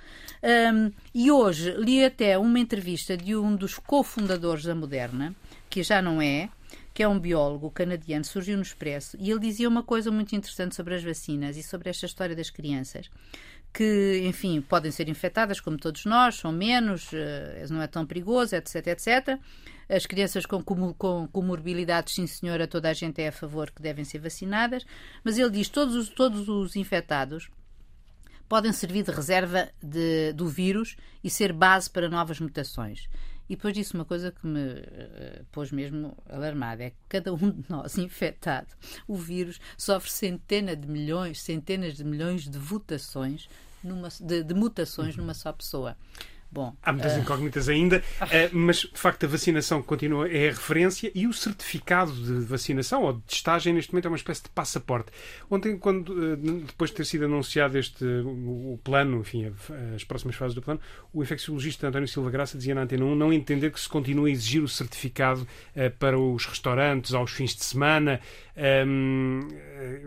[0.73, 5.35] Um, e hoje li até uma entrevista de um dos cofundadores da Moderna,
[5.69, 6.49] que já não é,
[7.01, 10.75] que é um biólogo canadiano, surgiu no Expresso, e ele dizia uma coisa muito interessante
[10.75, 13.09] sobre as vacinas e sobre esta história das crianças,
[13.73, 18.55] que, enfim, podem ser infectadas, como todos nós, são menos, eh, não é tão perigoso,
[18.55, 19.39] etc, etc.
[19.89, 24.05] As crianças com, com comorbilidades, sim senhora, toda a gente é a favor que devem
[24.05, 24.85] ser vacinadas,
[25.25, 27.49] mas ele diz todos os, todos os infectados
[28.47, 33.09] podem servir de reserva de, do vírus e ser base para novas mutações.
[33.51, 37.51] E depois disse uma coisa que me uh, pôs mesmo alarmada: é que cada um
[37.51, 38.69] de nós infectado,
[39.09, 43.49] o vírus sofre centenas de milhões, centenas de milhões de votações,
[43.83, 45.97] numa, de, de mutações numa só pessoa.
[46.53, 47.21] Bom, Há muitas uh...
[47.21, 52.13] incógnitas ainda, uh, mas de facto a vacinação continua, é a referência e o certificado
[52.13, 55.13] de vacinação ou de testagem neste momento é uma espécie de passaporte.
[55.49, 59.53] Ontem, quando, uh, depois de ter sido anunciado este, o, o plano, enfim,
[59.95, 60.81] as próximas fases do plano,
[61.13, 64.31] o infecciologista António Silva Graça dizia na Antena 1 não entender que se continua a
[64.31, 65.47] exigir o certificado
[65.99, 68.21] para os restaurantes aos fins de semana.
[68.61, 69.49] Um,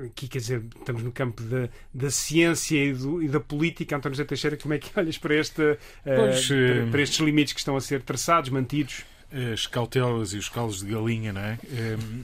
[0.05, 3.97] aqui, quer dizer, estamos no campo da, da ciência e, do, e da política.
[3.97, 5.79] António José Teixeira, como é que olhas para esta.
[6.03, 9.03] Pois, para, eh, para, estes limites que estão a ser traçados, mantidos?
[9.51, 11.57] As cautelas e os calos de galinha, não é?
[11.71, 12.23] Um,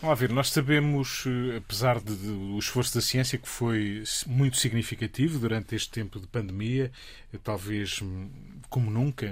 [0.00, 5.38] Vamos ver, nós sabemos, eh, apesar do de, esforço da ciência que foi muito significativo
[5.38, 6.92] durante este tempo de pandemia,
[7.32, 8.28] eh, talvez hum,
[8.68, 9.26] como nunca,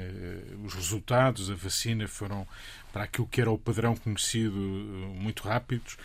[0.65, 2.47] os resultados, a vacina foram
[2.93, 5.97] para aquilo que era o padrão conhecido muito rápidos.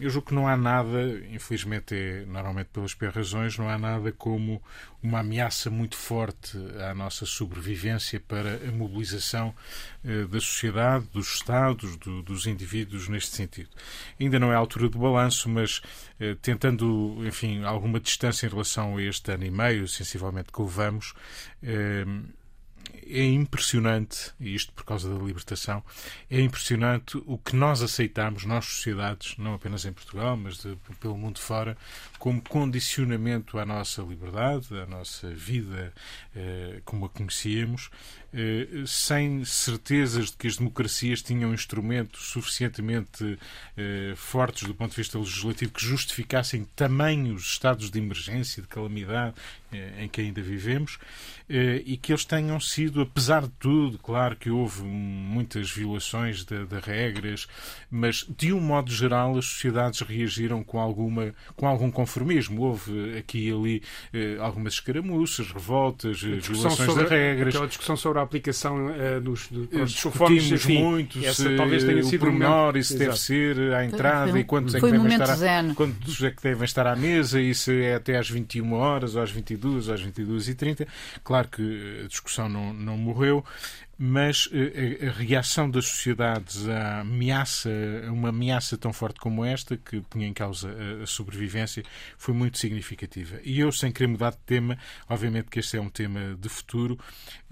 [0.00, 4.10] Eu julgo que não há nada, infelizmente é normalmente pelas piores razões, não há nada
[4.12, 4.62] como
[5.02, 6.56] uma ameaça muito forte
[6.88, 9.54] à nossa sobrevivência para a mobilização
[10.04, 13.70] eh, da sociedade, dos Estados, do, dos indivíduos neste sentido.
[14.20, 15.82] Ainda não é a altura do balanço, mas
[16.20, 21.14] eh, tentando, enfim, alguma distância em relação a este ano e meio, sensivelmente, que levamos,
[21.62, 22.04] eh,
[23.06, 25.82] é impressionante, e isto por causa da libertação,
[26.30, 31.16] é impressionante o que nós aceitamos, nós sociedades, não apenas em Portugal, mas de, pelo
[31.16, 31.76] mundo fora,
[32.18, 35.92] como condicionamento à nossa liberdade, à nossa vida
[36.34, 37.90] eh, como a conhecíamos,
[38.86, 43.38] sem certezas de que as democracias tinham instrumentos suficientemente
[43.76, 49.34] eh, fortes do ponto de vista legislativo que justificassem tamanhos estados de emergência, de calamidade
[49.72, 50.98] eh, em que ainda vivemos,
[51.48, 56.66] eh, e que eles tenham sido, apesar de tudo, claro que houve muitas violações de,
[56.66, 57.46] de regras,
[57.90, 62.60] mas de um modo geral as sociedades reagiram com alguma com algum conformismo.
[62.60, 67.54] Houve aqui e ali eh, algumas escaramuças, revoltas, violações sobre, de regras.
[67.54, 72.02] Aquela discussão sobre a aplicação uh, dos, dos telefones, enfim, muito essa, se talvez tenha
[72.02, 75.74] sido o pormenor, e se deve ser à entrada e quantos, é que, devem estar
[75.74, 79.22] quantos é que devem estar à mesa e se é até às 21 horas ou
[79.22, 80.86] às 22 ou às 22 e 30
[81.24, 83.44] Claro que a discussão não, não morreu,
[84.04, 87.70] mas eh, a, a reação das sociedades à ameaça,
[88.04, 91.84] a uma ameaça tão forte como esta, que punha em causa a, a, sobrevivência,
[92.18, 93.38] foi muito significativa.
[93.44, 94.76] E eu, sem querer mudar de tema,
[95.08, 96.98] obviamente que este é um tema de futuro,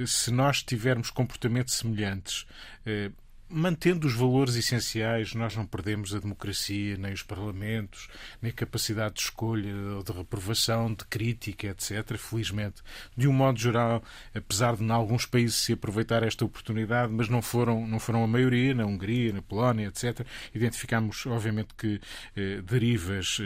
[0.04, 2.44] se nós tivermos comportamentos semelhantes,
[2.84, 3.12] eh,
[3.50, 8.08] mantendo os valores essenciais, nós não perdemos a democracia, nem os parlamentos,
[8.40, 9.72] nem a capacidade de escolha,
[10.04, 12.16] de reprovação, de crítica, etc.
[12.16, 12.82] Felizmente,
[13.16, 14.02] de um modo geral,
[14.34, 18.26] apesar de em alguns países se aproveitar esta oportunidade, mas não foram, não foram a
[18.26, 20.24] maioria, na Hungria, na Polónia, etc.
[20.54, 22.00] Identificamos, obviamente, que
[22.36, 23.38] eh, derivas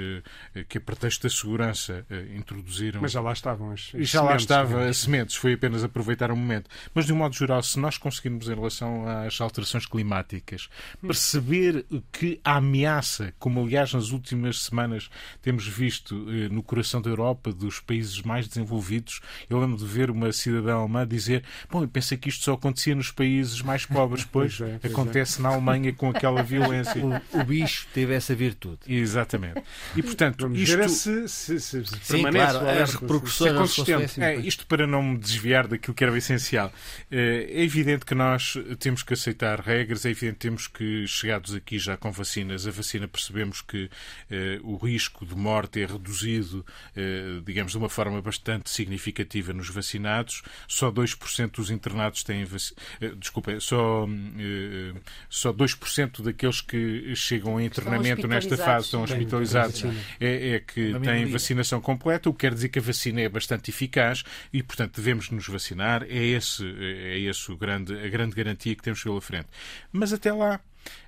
[0.54, 3.00] eh, que a pretexto da segurança eh, introduziram.
[3.00, 6.36] Mas já lá estavam as, as já lá estavam as sementes, foi apenas aproveitar o
[6.36, 6.68] momento.
[6.94, 10.68] Mas, de um modo geral, se nós conseguirmos, em relação às alterações climáticas.
[11.00, 15.08] Perceber que a ameaça, como aliás nas últimas semanas
[15.40, 20.10] temos visto eh, no coração da Europa, dos países mais desenvolvidos, eu lembro de ver
[20.10, 24.24] uma cidadã alemã dizer: Bom, eu pensei que isto só acontecia nos países mais pobres,
[24.30, 24.94] pois, pois, é, pois é.
[24.94, 25.42] acontece é.
[25.44, 27.00] na Alemanha com aquela violência.
[27.04, 28.80] O, o, bicho teve essa virtude.
[28.88, 29.62] Exatamente.
[29.94, 30.88] E portanto, isto.
[30.88, 34.22] Se, se, se, se Sim, permanece claro, as repercussões se é consistente.
[34.22, 36.72] É, isto para não me desviar daquilo que era o essencial.
[37.10, 41.78] Eh, é evidente que nós temos que aceitar regras, é evidente temos que, chegados aqui
[41.78, 43.90] já com vacinas, a vacina percebemos que
[44.30, 46.64] eh, o risco de morte é reduzido,
[46.96, 50.42] eh, digamos, de uma forma bastante significativa nos vacinados.
[50.66, 52.80] Só 2% dos internados têm vacina.
[53.00, 54.06] Eh, desculpa, só,
[54.38, 54.94] eh,
[55.28, 59.84] só 2% daqueles que chegam a internamento nesta fase estão hospitalizados
[60.20, 63.70] é, é que têm vacinação completa, o que quer dizer que a vacina é bastante
[63.70, 66.04] eficaz e, portanto, devemos nos vacinar.
[66.04, 69.48] É esse, é esse o grande, a grande garantia que temos pela frente.
[69.92, 70.60] Mas até lá,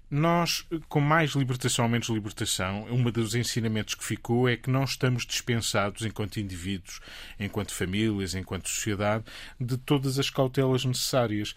[0.09, 4.85] Nós, com mais libertação ou menos libertação, um dos ensinamentos que ficou é que não
[4.85, 7.01] estamos dispensados, enquanto indivíduos,
[7.41, 9.25] enquanto famílias, enquanto sociedade,
[9.61, 11.57] de todas as cautelas necessárias.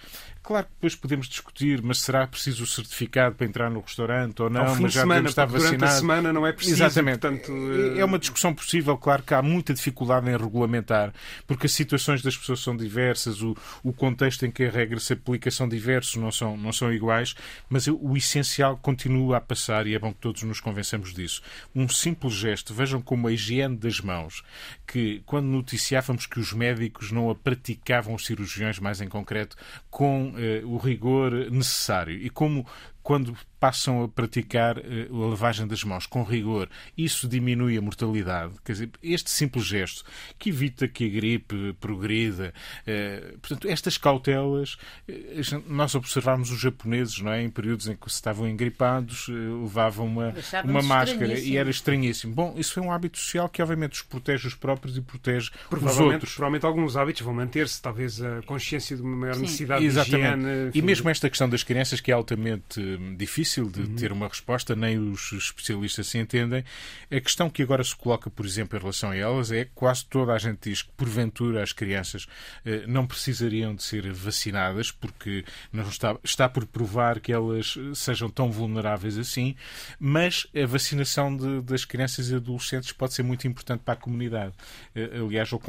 [0.49, 4.49] Claro que depois podemos discutir, mas será preciso o certificado para entrar no restaurante ou
[4.49, 4.75] não?
[4.77, 5.77] mas já semana, devemos estar vacinados.
[5.77, 6.83] Durante a semana não é preciso.
[6.83, 7.19] Exatamente.
[7.19, 7.51] Portanto,
[7.95, 8.97] É uma discussão possível.
[8.97, 11.13] Claro que há muita dificuldade em regulamentar,
[11.45, 15.13] porque as situações das pessoas são diversas, o, o contexto em que a regra se
[15.13, 17.35] aplica são diversos, não são, não são iguais,
[17.69, 21.43] mas o essencial continua a passar e é bom que todos nos convençamos disso.
[21.75, 24.43] Um simples gesto, vejam como a higiene das mãos,
[24.87, 29.55] que quando noticiávamos que os médicos não a praticavam, os cirurgiões mais em concreto,
[29.91, 32.15] com eh, o rigor necessário.
[32.15, 32.65] E como
[33.09, 38.53] quando passam a praticar eh, a lavagem das mãos com rigor, isso diminui a mortalidade.
[38.63, 40.05] Quer dizer, este simples gesto
[40.37, 42.53] que evita que a gripe progrida,
[42.85, 47.41] eh, portanto, estas cautelas, eh, nós observámos os japoneses, não é?
[47.41, 50.31] Em períodos em que se estavam engripados, levavam uma,
[50.63, 52.35] uma máscara e era estranhíssimo.
[52.35, 55.99] Bom, isso foi um hábito social que, obviamente, os protege os próprios e protege os
[55.99, 56.35] outros.
[56.35, 59.41] Provavelmente alguns hábitos vão manter-se, talvez a consciência de uma maior Sim.
[59.41, 60.35] necessidade Exatamente.
[60.35, 60.71] de higiene.
[60.75, 63.95] E mesmo esta questão das crianças, que é altamente difícil de uhum.
[63.95, 66.63] ter uma resposta, nem os especialistas se entendem.
[67.11, 70.05] A questão que agora se coloca, por exemplo, em relação a elas é que quase
[70.05, 72.27] toda a gente diz que, porventura, as crianças
[72.65, 78.29] eh, não precisariam de ser vacinadas porque não está, está por provar que elas sejam
[78.29, 79.55] tão vulneráveis assim,
[79.99, 84.53] mas a vacinação de, das crianças e adolescentes pode ser muito importante para a comunidade.
[84.95, 85.61] Eh, aliás, ao,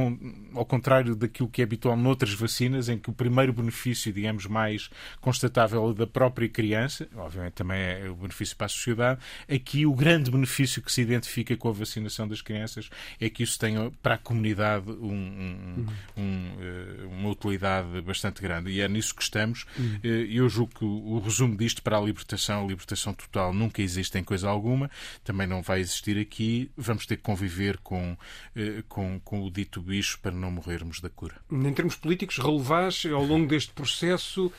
[0.55, 4.91] ao contrário daquilo que é habitual noutras vacinas, em que o primeiro benefício, digamos, mais
[5.21, 9.21] constatável é da própria criança, obviamente também é o benefício para a sociedade.
[9.49, 13.59] Aqui o grande benefício que se identifica com a vacinação das crianças é que isso
[13.59, 18.71] tenha para a comunidade um, um, um, eh, uma utilidade bastante grande.
[18.71, 19.67] E é nisso que estamos.
[19.79, 20.01] Uhum.
[20.03, 24.19] Eh, eu julgo que o, resumo disto para a libertação, a libertação total, nunca existe
[24.19, 24.91] em coisa alguma,
[25.25, 26.71] também não vai existir aqui.
[26.77, 28.17] Vamos ter que conviver com,
[28.57, 31.37] eh, com, com o dito bicho para não morrermos da cura.
[31.51, 34.53] Em termos políticos, relevás, ao longo deste processo, uh,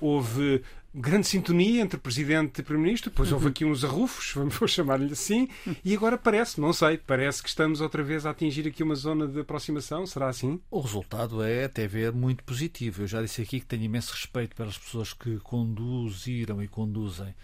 [0.00, 0.62] houve
[0.94, 3.36] grande sintonia entre Presidente e Primeiro-Ministro, depois uhum.
[3.36, 5.48] houve aqui uns arrufos, vou chamar-lhe assim,
[5.84, 9.26] e agora parece, não sei, parece que estamos outra vez a atingir aqui uma zona
[9.26, 10.60] de aproximação, será assim?
[10.70, 13.02] O resultado é até ver muito positivo.
[13.02, 17.34] Eu já disse aqui que tenho imenso respeito pelas pessoas que conduziram e conduzem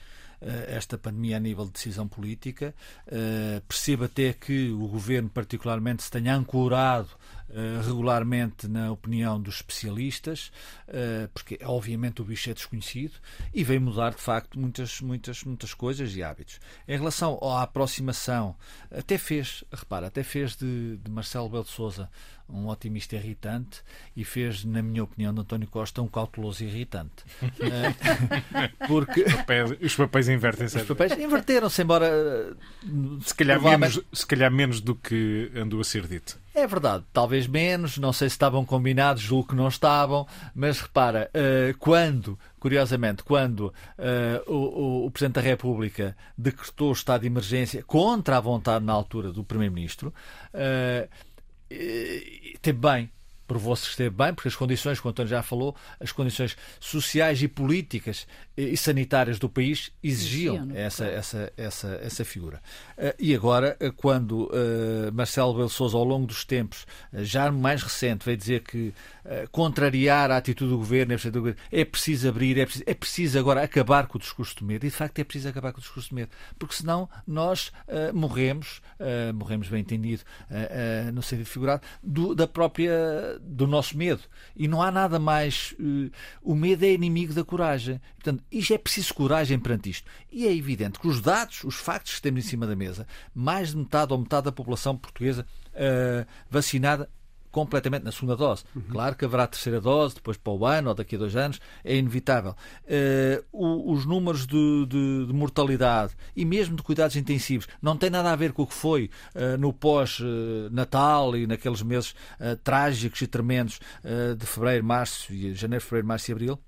[0.41, 2.73] eh, esta pandemia a nível de decisão política.
[3.07, 7.09] Uh, percebo até que o governo, particularmente, se tenha ancorado
[7.85, 10.53] regularmente na opinião dos especialistas,
[10.89, 13.15] uh, porque obviamente o bicho é desconhecido
[13.55, 16.61] e vem mudar de facto muitas, muitas, muitas coisas e hábitos.
[16.87, 18.55] Em relação à aproximação,
[18.91, 22.11] até fez, repara, até fez de, de Marcelo Belo de Souza
[22.49, 23.83] um otimista irritante
[24.17, 27.25] e fez, na minha opinião, de António Costa um cauteloso irritante.
[28.89, 30.79] Porque os papéis, os papéis invertem-se.
[30.79, 32.57] Os papéis inverteram-se, embora
[33.21, 36.41] se calhar, menos, se calhar menos do que andou a ser dito.
[36.59, 41.31] É verdade, talvez menos, não sei se estavam combinados, julgo que não estavam, mas repara,
[41.33, 47.81] uh, quando, curiosamente, quando uh, o, o, Presidente da República decretou o estado de emergência
[47.85, 50.12] contra a vontade na altura do Primeiro-Ministro,
[50.53, 51.09] uh,
[52.61, 53.09] teve bem,
[53.47, 57.40] provou-se que esteve bem, porque as condições, como o António já falou, as condições sociais
[57.40, 58.27] e políticas
[58.59, 62.61] e sanitárias do país exigiam essa, essa, essa, essa figura.
[62.97, 67.85] Eh, e agora, eh, quando eh, Marcelo Belo Souza, ao longo dos tempos, já mais
[67.85, 68.92] recente, veio dizer que
[69.53, 71.14] contrariar a atitude do governo
[71.71, 74.87] é preciso abrir, é preciso, é preciso agora acabar com o discurso de medo.
[74.87, 78.14] E de facto é preciso acabar com o discurso de medo, porque senão nós uh,
[78.14, 78.81] morremos,
[79.35, 80.23] morremos bem entendido,
[81.12, 84.23] no sentido figurado, do, da própria, do nosso medo.
[84.57, 85.75] E não há nada mais.
[86.42, 88.01] o medo é inimigo da coragem.
[88.14, 90.09] Portanto, isto é preciso coragem perante isto.
[90.31, 93.71] E é evidente que os dados, os factos que temos em cima da mesa, mais
[93.71, 97.09] de metade ou metade da população portuguesa uh, vacinada
[97.51, 98.65] completamente na segunda dose.
[98.75, 98.83] Uhum.
[98.91, 101.97] Claro que haverá terceira dose, depois para o ano ou daqui a dois anos, é
[101.97, 102.55] inevitável.
[102.85, 108.31] Uh, os números de, de, de, mortalidade e mesmo de cuidados intensivos não têm nada
[108.31, 113.27] a ver com o que foi uh, no pós-Natal e naqueles meses uh, trágicos e
[113.27, 113.81] tremendos
[114.39, 116.59] de fevereiro, março, e janeiro, fevereiro, março e abril.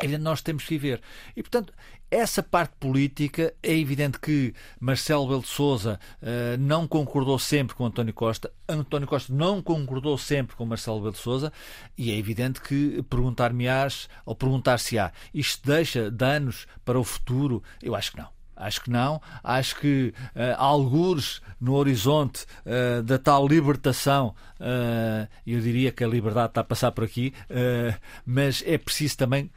[0.00, 1.00] Evidente, nós temos que viver.
[1.36, 1.72] E, portanto,
[2.10, 7.84] essa parte política, é evidente que Marcelo Belo de Souza uh, não concordou sempre com
[7.84, 11.52] António Costa, António Costa não concordou sempre com Marcelo Belo de Souza,
[11.96, 17.62] e é evidente que perguntar-me-ás, ou perguntar-se-á, isto deixa danos para o futuro?
[17.82, 18.37] Eu acho que não.
[18.58, 19.20] Acho que não.
[19.42, 26.06] Acho que uh, algures no horizonte uh, da tal libertação, uh, eu diria que a
[26.06, 27.94] liberdade está a passar por aqui, uh,
[28.24, 29.50] mas é preciso também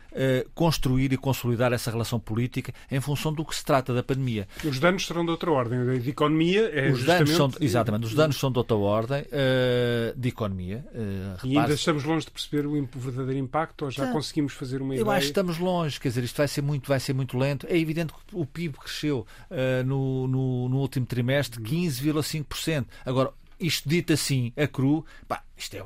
[0.54, 4.46] construir e consolidar essa relação política em função do que se trata da pandemia.
[4.62, 6.02] Os danos serão de outra ordem.
[6.02, 7.32] De economia é os justamente...
[7.32, 9.24] danos são, Exatamente, os danos são de outra ordem
[10.18, 10.86] de economia.
[11.46, 14.96] e ainda estamos longe de perceber o verdadeiro impacto ou já então, conseguimos fazer uma
[14.96, 15.06] ideia?
[15.06, 17.66] Eu acho que estamos longe, quer dizer, isto vai ser muito, vai ser muito lento.
[17.70, 19.26] É evidente que o PIB cresceu
[19.86, 22.86] no, no, no último trimestre 15,5%.
[23.06, 25.84] Agora, isto dito assim, a cru, pá, isto é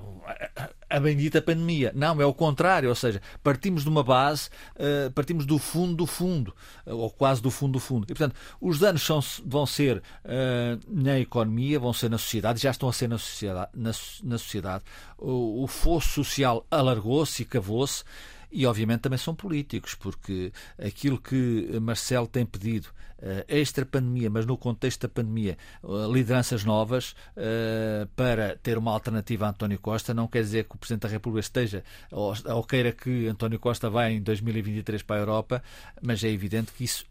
[0.89, 1.91] a, bendita pandemia.
[1.93, 6.05] Não, é o contrário, ou seja, partimos de uma base, uh, partimos do fundo do
[6.05, 6.55] fundo,
[6.87, 8.05] uh, ou quase do fundo do fundo.
[8.05, 12.71] E, portanto, os danos são, vão ser uh, na economia, vão ser na sociedade, já
[12.71, 13.71] estão a ser na sociedade.
[13.75, 13.91] Na,
[14.23, 14.83] na sociedade.
[15.17, 18.03] O, o fosso social alargou-se e cavou-se.
[18.51, 22.87] E, obviamente, também são políticos, porque aquilo que Marcelo tem pedido
[23.19, 29.45] uh, extra-pandemia, mas no contexto da pandemia, uh, lideranças novas uh, para ter uma alternativa
[29.45, 33.27] a António Costa, não quer dizer que o Presidente da República esteja ou, queira que
[33.27, 35.63] António Costa vá em 2023 para a Europa,
[36.01, 37.05] mas é evidente que isso.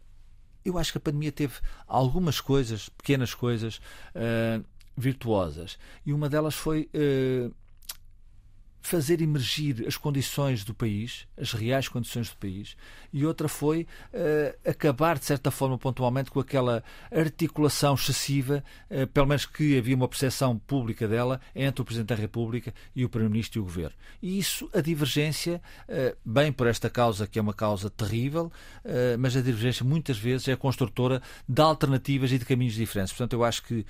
[0.63, 1.53] Eu acho que a pandemia teve
[1.87, 3.79] algumas coisas, pequenas coisas,
[4.97, 5.77] virtuosas.
[6.03, 6.89] E uma delas foi
[8.85, 12.77] fazer emergir as condições do país, as reais condições do país,
[13.11, 19.25] e outra foi uh, acabar, de certa forma, pontualmente, com aquela articulação excessiva, uh, pelo
[19.25, 23.57] menos que havia uma percepção pública dela, entre o Presidente da República e o Primeiro-Ministro
[23.57, 23.95] e o Governo.
[24.21, 25.59] E isso, a divergência,
[25.89, 28.51] uh, bem por esta causa, que é uma causa terrível,
[29.17, 33.13] mas a divergência muitas vezes é construtora de alternativas e de caminhos diferentes.
[33.13, 33.85] Portanto, eu acho que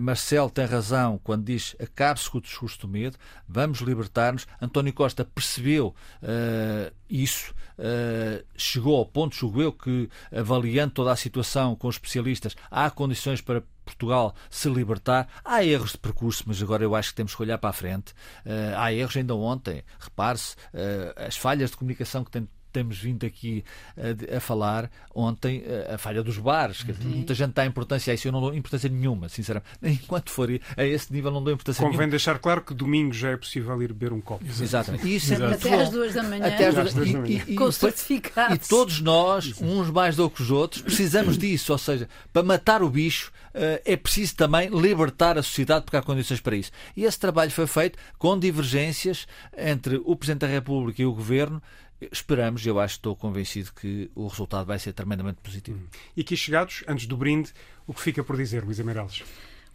[0.00, 3.16] Marcelo tem razão quando diz acabe-se com o discurso do medo,
[3.48, 10.08] vamos libertar nos António Costa percebeu uh, isso, uh, chegou ao ponto, julgo eu, que
[10.34, 15.28] avaliando toda a situação com os especialistas, há condições para Portugal se libertar.
[15.44, 18.12] Há erros de percurso, mas agora eu acho que temos que olhar para a frente.
[18.44, 19.82] Uh, há erros ainda ontem.
[19.98, 22.48] Repare-se, uh, as falhas de comunicação que tem,
[22.78, 23.64] temos vindo aqui
[23.96, 27.16] a, a falar ontem, a, a, falha dos bares, que uhum.
[27.16, 29.68] muita gente dá importância a isso, eu não dou importância nenhuma, sinceramente.
[29.82, 32.10] Enquanto for a esse nível, não dou importância Convém nenhuma.
[32.12, 34.44] deixar claro que domingo já é possível ir beber um copo.
[34.46, 35.12] Exatamente.
[35.12, 36.46] Isso é Até às duas da manhã.
[36.46, 37.24] Até às duas da manhã.
[37.26, 38.54] E, e, com certificado.
[38.54, 41.72] E todos nós, uns mais do que os outros, precisamos disso.
[41.72, 46.02] Ou seja, para matar o bicho, eh, é preciso também libertar a sociedade, porque há
[46.02, 46.70] condições para isso.
[46.96, 49.26] E esse trabalho foi feito com divergências
[49.56, 51.60] entre o Presidente da República e o Governo
[52.00, 55.80] Esperamos, eu acho, estou convencido que o resultado vai ser tremendamente positivo.
[56.16, 57.52] E aqui chegados, antes do brinde,
[57.86, 59.24] o que fica por dizer, Luísa Meirelles?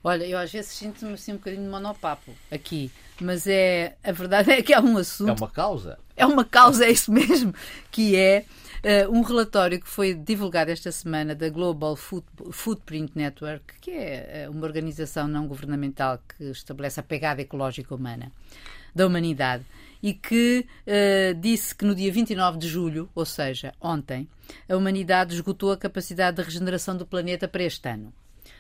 [0.04, 4.52] Olha, eu às vezes sinto-me assim um bocadinho de monopapo aqui, mas é a verdade
[4.52, 5.30] é que há um assunto.
[5.30, 5.98] É uma causa.
[6.16, 7.54] É uma causa, é isso mesmo,
[7.90, 8.46] que é
[8.84, 14.44] uh, um relatório que foi divulgado esta semana da Global Food, Footprint Network, que é
[14.44, 18.30] eh, uma organização não governamental que estabelece a pegada ecológica humana
[18.94, 19.64] da humanidade
[20.04, 24.28] e que uh, disse que no dia 29 de julho, ou seja, ontem,
[24.68, 28.14] a humanidade esgotou a capacidade de regeneração do planeta para este ano.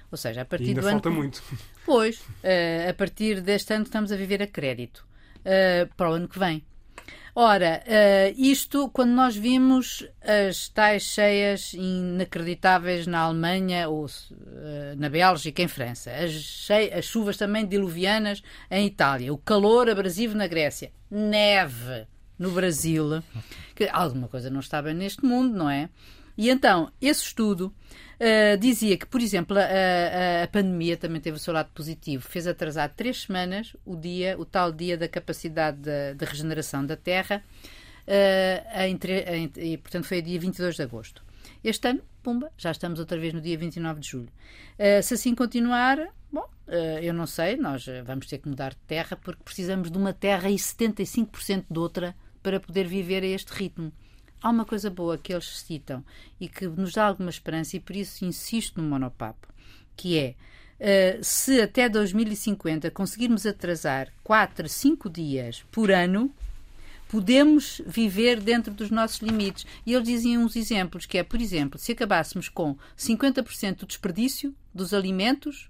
[0.09, 1.17] Ou seja, a partir e ainda do falta ano.
[1.17, 1.43] muito.
[1.85, 5.05] Pois, uh, a partir deste ano estamos a viver a crédito.
[5.39, 6.63] Uh, para o ano que vem.
[7.35, 14.09] Ora, uh, isto quando nós vimos as tais cheias inacreditáveis na Alemanha ou uh,
[14.97, 20.45] na Bélgica, em França, as, as, chuvas também diluvianas em Itália, o calor abrasivo na
[20.45, 22.05] Grécia, neve
[22.37, 23.23] no Brasil,
[23.73, 25.89] que alguma coisa não está bem neste mundo, não é?
[26.37, 27.73] E então, esse estudo
[28.19, 32.27] uh, dizia que, por exemplo, a, a, a, pandemia também teve o seu lado positivo.
[32.27, 36.95] Fez atrasar três semanas o dia, o tal dia da capacidade de, de regeneração da
[36.95, 37.43] Terra,
[38.07, 41.23] uh, e portanto foi dia 22 de agosto.
[41.63, 44.29] Este ano, pumba, já estamos outra vez no dia 29 de julho.
[44.79, 45.99] Uh, se assim continuar,
[46.31, 46.47] bom,
[47.01, 50.49] eu não sei, nós vamos ter que mudar de terra porque precisamos de uma terra
[50.49, 53.91] e 75% de outra para poder viver a este ritmo
[54.43, 56.03] há uma coisa boa que eles citam
[56.39, 59.47] e que nos dá alguma esperança, e por isso insisto no monopapo,
[59.95, 60.35] que é
[60.79, 66.29] uh, se até 2050 conseguirmos atrasar 4, 5 dias por ano,
[67.13, 69.67] podemos viver dentro dos nossos limites.
[69.85, 74.53] E eles diziam uns exemplos, que é, por exemplo, se acabássemos com 50% do desperdício
[74.73, 75.69] dos alimentos,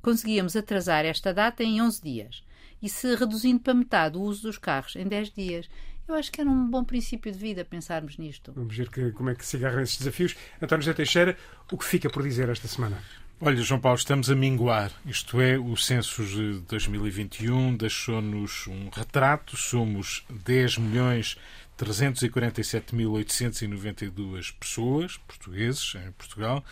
[0.00, 2.44] conseguíamos atrasar esta data em 11 dias.
[2.80, 5.68] E se reduzindo para metade o uso dos carros em 10 dias.
[6.06, 8.52] Eu acho que era um bom princípio de vida pensarmos nisto.
[8.54, 10.36] Vamos ver que, como é que se agarram esses desafios.
[10.60, 11.36] António José Teixeira,
[11.72, 12.98] o que fica por dizer esta semana?
[13.40, 14.92] Olha, João Paulo, estamos a minguar.
[15.04, 19.56] Isto é, o censo de 2021 deixou-nos um retrato.
[19.56, 21.36] Somos 10 milhões
[21.78, 26.64] 347.892 pessoas, portugueses, em Portugal.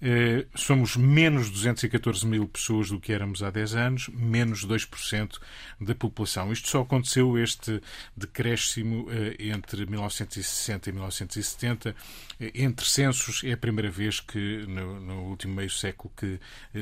[0.00, 5.40] Eh, somos menos 214 mil pessoas do que éramos há 10 anos, menos 2%
[5.80, 6.52] da população.
[6.52, 7.82] Isto só aconteceu, este
[8.16, 11.96] decréscimo, eh, entre 1960 e 1970.
[12.38, 16.38] Eh, entre censos, é a primeira vez que, no, no último meio século, que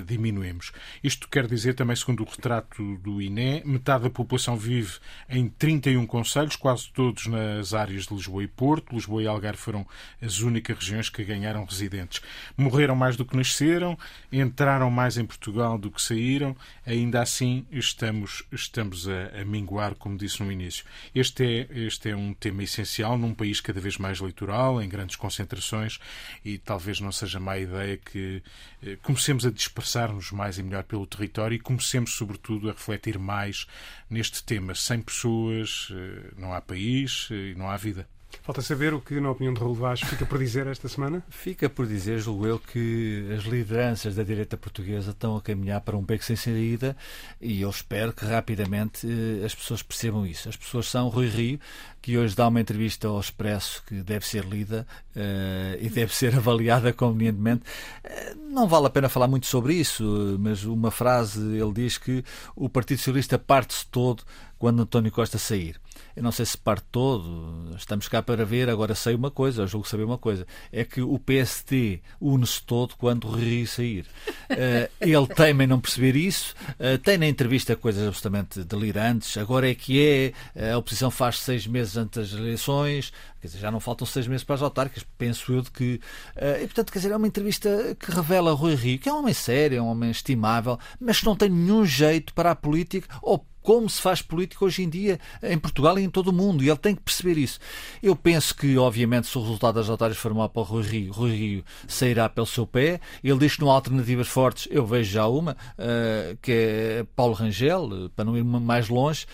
[0.06, 0.72] diminuímos.
[1.02, 4.98] Isto quer dizer também, segundo o retrato do INE, metade da população vive
[5.28, 7.26] em 31 conselhos, quase todos
[7.62, 8.92] nas áreas de Lisboa e Porto.
[8.92, 9.86] Lisboa e Algarve foram
[10.20, 12.20] as únicas regiões que ganharam residentes.
[12.56, 13.96] Morreram mais do que nasceram,
[14.32, 16.56] entraram mais em Portugal do que saíram.
[16.84, 20.84] Ainda assim, estamos, estamos a, a minguar, como disse no início.
[21.14, 25.14] Este é, este é um tema essencial num país cada vez mais eleitoral, em grandes
[25.14, 26.00] concentrações,
[26.44, 28.42] e talvez não seja má ideia que
[28.82, 33.66] eh, comecemos a dispersar-nos mais e melhor pelo território e comecemos, sobretudo, a refletir mais
[34.10, 34.74] neste tema.
[34.74, 38.06] Sem pessoas, eh, não há país eh, e não há vida.
[38.40, 41.22] Falta saber o que, na opinião de Raul Vaz, fica por dizer esta semana?
[41.28, 45.96] Fica por dizer, julgo eu, que as lideranças da direita portuguesa estão a caminhar para
[45.96, 46.96] um beco sem saída
[47.40, 50.48] e eu espero que rapidamente eh, as pessoas percebam isso.
[50.48, 51.60] As pessoas são Rui Rio,
[52.00, 54.84] que hoje dá uma entrevista ao Expresso que deve ser lida
[55.14, 57.62] uh, e deve ser avaliada convenientemente.
[58.04, 62.24] Uh, não vale a pena falar muito sobre isso, mas uma frase, ele diz que
[62.56, 64.24] o Partido Socialista parte-se todo
[64.58, 65.80] quando António Costa sair.
[66.16, 69.88] Eu não sei se parte todo, estamos cá para ver, agora sei uma coisa, julgo
[69.88, 74.06] saber uma coisa, é que o PST une-se todo quando o Rui sair.
[74.50, 79.70] Uh, ele teima em não perceber isso, uh, tem na entrevista coisas absolutamente delirantes, agora
[79.70, 83.12] é que é, a oposição faz seis meses antes das eleições,
[83.42, 86.00] quer dizer, já não faltam seis meses para as autárquicas, penso eu de que...
[86.36, 89.18] Uh, e, portanto, quer dizer, é uma entrevista que revela Rui Rio, que é um
[89.18, 93.08] homem sério, é um homem estimável, mas que não tem nenhum jeito para a política
[93.20, 96.62] ou como se faz política hoje em dia em Portugal e em todo o mundo.
[96.62, 97.58] E ele tem que perceber isso.
[98.02, 101.12] Eu penso que, obviamente, se o resultado das autárias for mal para o Rui Rio,
[101.12, 103.00] Rui Rio sairá pelo seu pé.
[103.22, 104.68] Ele diz que não há alternativas fortes.
[104.70, 109.26] Eu vejo já uma, uh, que é Paulo Rangel, para não ir mais longe.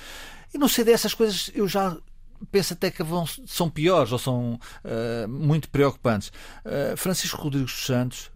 [0.53, 1.97] E não sei dessas coisas, eu já
[2.51, 6.29] penso até que vão, são piores ou são uh, muito preocupantes.
[6.65, 8.31] Uh, Francisco Rodrigues dos Santos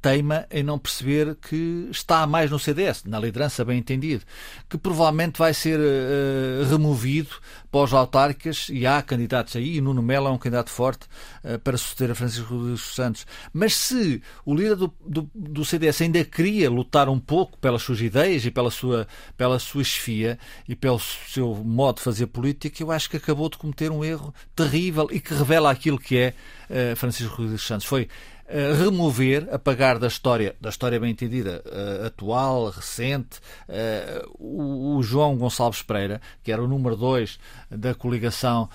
[0.00, 4.24] teima em não perceber que está mais no CDS, na liderança bem entendido,
[4.68, 7.30] que provavelmente vai ser uh, removido
[7.70, 11.06] pós autárquicas e há candidatos aí, e Nuno Melo é um candidato forte
[11.44, 13.26] uh, para suceder a Francisco Rodrigues Santos.
[13.52, 18.00] Mas se o líder do, do, do, CDS ainda queria lutar um pouco pelas suas
[18.00, 19.06] ideias e pela sua,
[19.36, 23.58] pela sua chefia e pelo seu modo de fazer política, eu acho que acabou de
[23.58, 26.34] cometer um erro terrível e que revela aquilo que é
[26.70, 27.86] uh, Francisco Rodrigues Santos.
[27.86, 28.08] Foi
[28.48, 33.38] remover, apagar da história, da história bem entendida, uh, atual, recente,
[33.68, 37.38] uh, o, o, João Gonçalves Pereira, que era o número 2
[37.70, 38.68] da coligação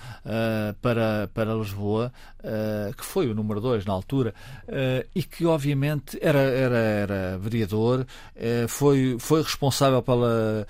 [0.82, 2.12] para, para Lisboa,
[2.96, 4.34] que foi o número 2 na altura,
[5.14, 8.06] e que obviamente era, era, era vereador,
[8.68, 10.66] foi, foi responsável pela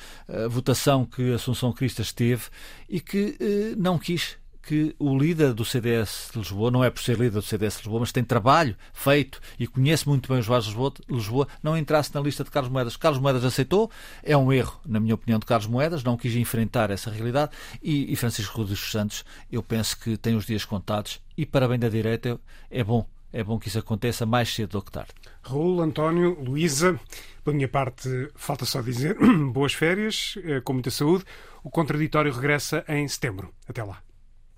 [0.48, 2.44] votação que Assunção Cristas teve
[2.88, 3.36] e que
[3.76, 4.36] não quis
[4.70, 7.78] que o líder do CDS de Lisboa, não é por ser líder do CDS de
[7.80, 12.14] Lisboa, mas tem trabalho feito e conhece muito bem os bairros de Lisboa, não entrasse
[12.14, 12.96] na lista de Carlos Moedas.
[12.96, 13.90] Carlos Moedas aceitou,
[14.22, 17.50] é um erro, na minha opinião, de Carlos Moedas, não quis enfrentar essa realidade
[17.82, 21.76] e, e Francisco Rodrigues Santos, eu penso que tem os dias contados e para bem
[21.76, 22.38] da direita
[22.70, 25.12] é bom é bom que isso aconteça mais cedo do que tarde.
[25.42, 26.98] Raul, António, Luísa,
[27.44, 29.16] pela minha parte, falta só dizer
[29.52, 31.24] boas férias, eh, com muita saúde.
[31.62, 33.54] O contraditório regressa em setembro.
[33.68, 34.02] Até lá.